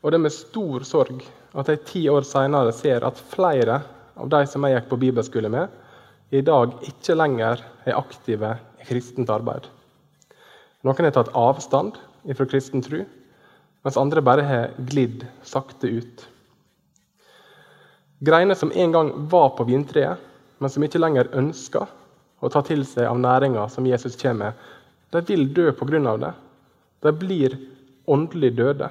Og 0.00 0.10
det 0.10 0.18
er 0.18 0.24
med 0.24 0.34
stor 0.34 0.84
sorg 0.88 1.22
at 1.58 1.68
jeg 1.68 1.86
ti 1.88 2.02
år 2.12 2.24
senere 2.28 2.72
ser 2.76 3.04
at 3.06 3.18
flere 3.32 3.80
av 4.20 4.28
de 4.32 4.40
som 4.48 4.64
jeg 4.64 4.76
gikk 4.76 4.90
på 4.90 5.00
bibelskole 5.00 5.50
med, 5.52 5.68
i 6.30 6.42
dag 6.46 6.76
ikke 6.86 7.16
lenger 7.16 7.62
er 7.88 7.98
aktive 7.98 8.54
i 8.80 8.86
kristent 8.88 9.32
arbeid. 9.32 9.66
Noen 10.86 11.08
har 11.08 11.14
tatt 11.16 11.32
avstand 11.36 11.98
fra 12.36 12.46
kristen 12.48 12.84
tro, 12.84 13.02
mens 13.84 13.98
andre 14.00 14.22
bare 14.24 14.44
har 14.44 14.76
glidd 14.90 15.24
sakte 15.46 15.88
ut. 15.88 16.26
Greiner 18.20 18.54
som 18.54 18.72
en 18.76 18.92
gang 18.92 19.10
var 19.32 19.54
på 19.56 19.64
vintreet, 19.68 20.20
men 20.60 20.72
som 20.72 20.84
ikke 20.84 21.00
lenger 21.00 21.32
ønsker 21.40 21.88
å 22.40 22.48
ta 22.52 22.60
til 22.64 22.84
seg 22.88 23.08
av 23.08 23.20
næringa 23.20 23.64
som 23.72 23.86
Jesus 23.88 24.18
kommer 24.20 24.52
med, 24.52 24.66
de 25.10 25.22
vil 25.26 25.48
dø 25.54 25.70
pga. 25.72 26.16
det. 26.16 26.32
De 27.00 27.12
blir 27.12 27.56
åndelig 28.06 28.56
døde. 28.56 28.90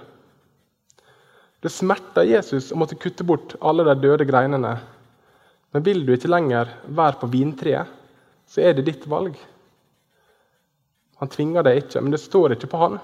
Det 1.62 1.70
smerter 1.72 2.24
Jesus 2.24 2.72
å 2.72 2.80
måtte 2.80 2.96
kutte 2.96 3.24
bort 3.24 3.56
alle 3.62 3.84
de 3.84 3.96
døde 4.02 4.26
greinene. 4.26 4.78
Men 5.72 5.86
vil 5.86 6.02
du 6.06 6.14
ikke 6.16 6.32
lenger 6.32 6.72
være 6.88 7.20
på 7.22 7.30
vintreet, 7.30 7.88
så 8.50 8.64
er 8.66 8.74
det 8.74 8.88
ditt 8.88 9.06
valg. 9.10 9.36
Han 11.20 11.30
tvinger 11.30 11.66
deg 11.68 11.84
ikke, 11.84 12.02
men 12.02 12.14
det 12.16 12.22
står 12.24 12.56
ikke 12.56 12.72
på 12.72 12.80
han. 12.82 12.98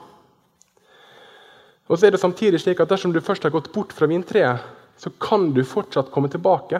Og 1.85 1.99
så 1.99 2.07
er 2.07 2.15
det 2.15 2.21
samtidig 2.23 2.61
slik 2.63 2.79
at 2.81 2.89
Dersom 2.89 3.13
du 3.13 3.21
først 3.21 3.43
har 3.45 3.53
gått 3.53 3.69
bort 3.75 3.93
fra 3.93 4.09
vintreet, 4.09 4.63
så 4.97 5.11
kan 5.21 5.51
du 5.53 5.61
fortsatt 5.67 6.09
komme 6.13 6.31
tilbake. 6.31 6.79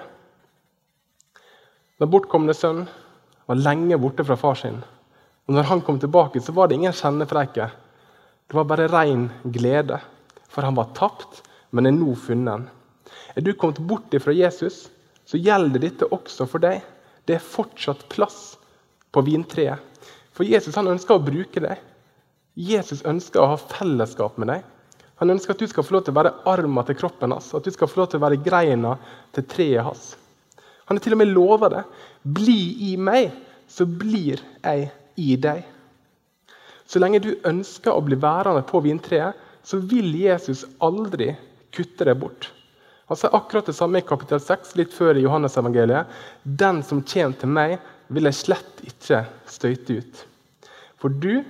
Den 1.99 2.11
bortkomne 2.11 2.55
sønnen 2.55 2.87
var 3.45 3.59
lenge 3.59 3.99
borte 4.01 4.25
fra 4.25 4.37
far 4.39 4.57
sin. 4.57 4.79
Og 5.45 5.53
når 5.53 5.67
han 5.69 5.83
kom 5.85 5.99
tilbake, 6.01 6.41
så 6.41 6.55
var 6.55 6.67
det 6.67 6.79
ingen 6.79 6.95
kjennefreike. 6.95 7.67
Det 8.47 8.57
var 8.57 8.65
bare 8.69 8.87
ren 8.89 9.27
glede. 9.43 9.99
For 10.49 10.65
han 10.65 10.77
var 10.79 10.95
tapt, 10.97 11.43
men 11.75 11.85
er 11.85 11.93
nå 11.93 12.15
funnet. 12.17 12.71
Er 13.35 13.43
du 13.43 13.53
kommet 13.53 13.83
bort 13.85 14.15
fra 14.23 14.33
Jesus, 14.33 14.87
så 15.25 15.39
gjelder 15.41 15.81
dette 15.81 16.09
også 16.13 16.47
for 16.49 16.63
deg. 16.63 16.83
Det 17.25 17.37
er 17.37 17.43
fortsatt 17.43 18.05
plass 18.13 18.55
på 19.13 19.23
vintreet. 19.25 19.81
For 20.35 20.47
Jesus 20.47 20.75
han 20.77 20.91
ønsker 20.91 21.15
å 21.15 21.23
bruke 21.23 21.63
deg. 21.63 21.79
Jesus 22.55 23.01
ønsker 23.07 23.41
å 23.41 23.51
ha 23.53 23.59
fellesskap 23.59 24.37
med 24.39 24.51
deg. 24.51 24.65
Han 25.19 25.31
ønsker 25.31 25.55
at 25.55 25.63
du 25.63 25.67
skal 25.71 25.85
få 25.87 25.95
lov 25.95 26.05
til 26.05 26.13
å 26.15 26.19
være 26.19 26.33
armen 26.51 26.87
til 26.87 26.97
kroppen 26.99 27.31
hans, 27.31 27.53
at 27.55 27.63
du 27.63 27.71
skal 27.71 27.87
få 27.87 28.01
lov 28.01 28.09
til 28.11 28.19
å 28.19 28.25
være 28.25 28.41
greina 28.43 28.97
til 29.35 29.45
treet 29.47 29.85
hans. 29.87 30.09
Han 30.85 30.99
har 30.99 31.03
til 31.05 31.15
og 31.15 31.21
med 31.21 31.31
lova 31.31 31.69
det. 31.71 31.85
Bli 32.35 32.59
i 32.91 32.95
meg, 32.99 33.31
så 33.71 33.87
blir 33.87 34.43
jeg 34.61 34.89
i 35.23 35.37
deg. 35.41 35.63
Så 36.85 37.01
lenge 37.01 37.23
du 37.23 37.31
ønsker 37.47 37.95
å 37.95 38.03
bli 38.05 38.19
værende 38.21 38.61
på 38.67 38.83
vintreet, 38.85 39.33
så 39.65 39.79
vil 39.81 40.11
Jesus 40.19 40.65
aldri 40.83 41.31
kutte 41.73 42.05
deg 42.05 42.19
bort. 42.21 42.51
Han 43.05 43.17
sier 43.17 43.35
akkurat 43.37 43.67
det 43.69 43.75
samme 43.77 43.99
i 44.01 44.05
kapittel 44.05 44.39
6, 44.41 44.73
litt 44.79 44.93
før 44.93 45.17
i 45.17 45.25
Johannes 45.25 45.57
evangeliet. 45.61 46.09
Den 46.43 46.81
som 46.83 47.03
kommer 47.05 47.37
til 47.37 47.51
meg, 47.53 47.77
vil 48.07 48.25
jeg 48.29 48.37
slett 48.37 48.81
ikke 48.85 49.21
støyte 49.49 49.99
ut. 49.99 50.21
For 51.01 51.13
du 51.13 51.43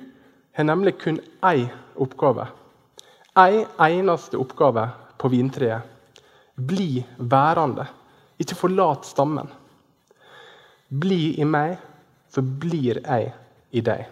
har 0.55 0.67
nemlig 0.67 0.97
kun 0.99 1.19
én 1.47 1.67
oppgave. 1.95 2.47
Én 3.39 3.63
eneste 3.87 4.39
oppgave 4.39 4.87
på 5.19 5.31
vintreet. 5.31 5.83
Bli 6.55 7.03
værende. 7.17 7.87
Ikke 8.39 8.55
forlat 8.59 9.07
stammen. 9.07 9.47
Bli 10.87 11.35
i 11.39 11.47
meg, 11.47 11.77
så 12.31 12.43
blir 12.43 12.99
jeg 12.99 13.31
i 13.71 13.83
deg. 13.83 14.07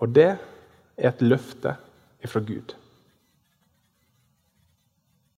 Og 0.00 0.12
det 0.12 0.30
er 0.34 1.08
et 1.10 1.24
løfte 1.24 1.76
ifra 2.24 2.40
Gud. 2.44 2.76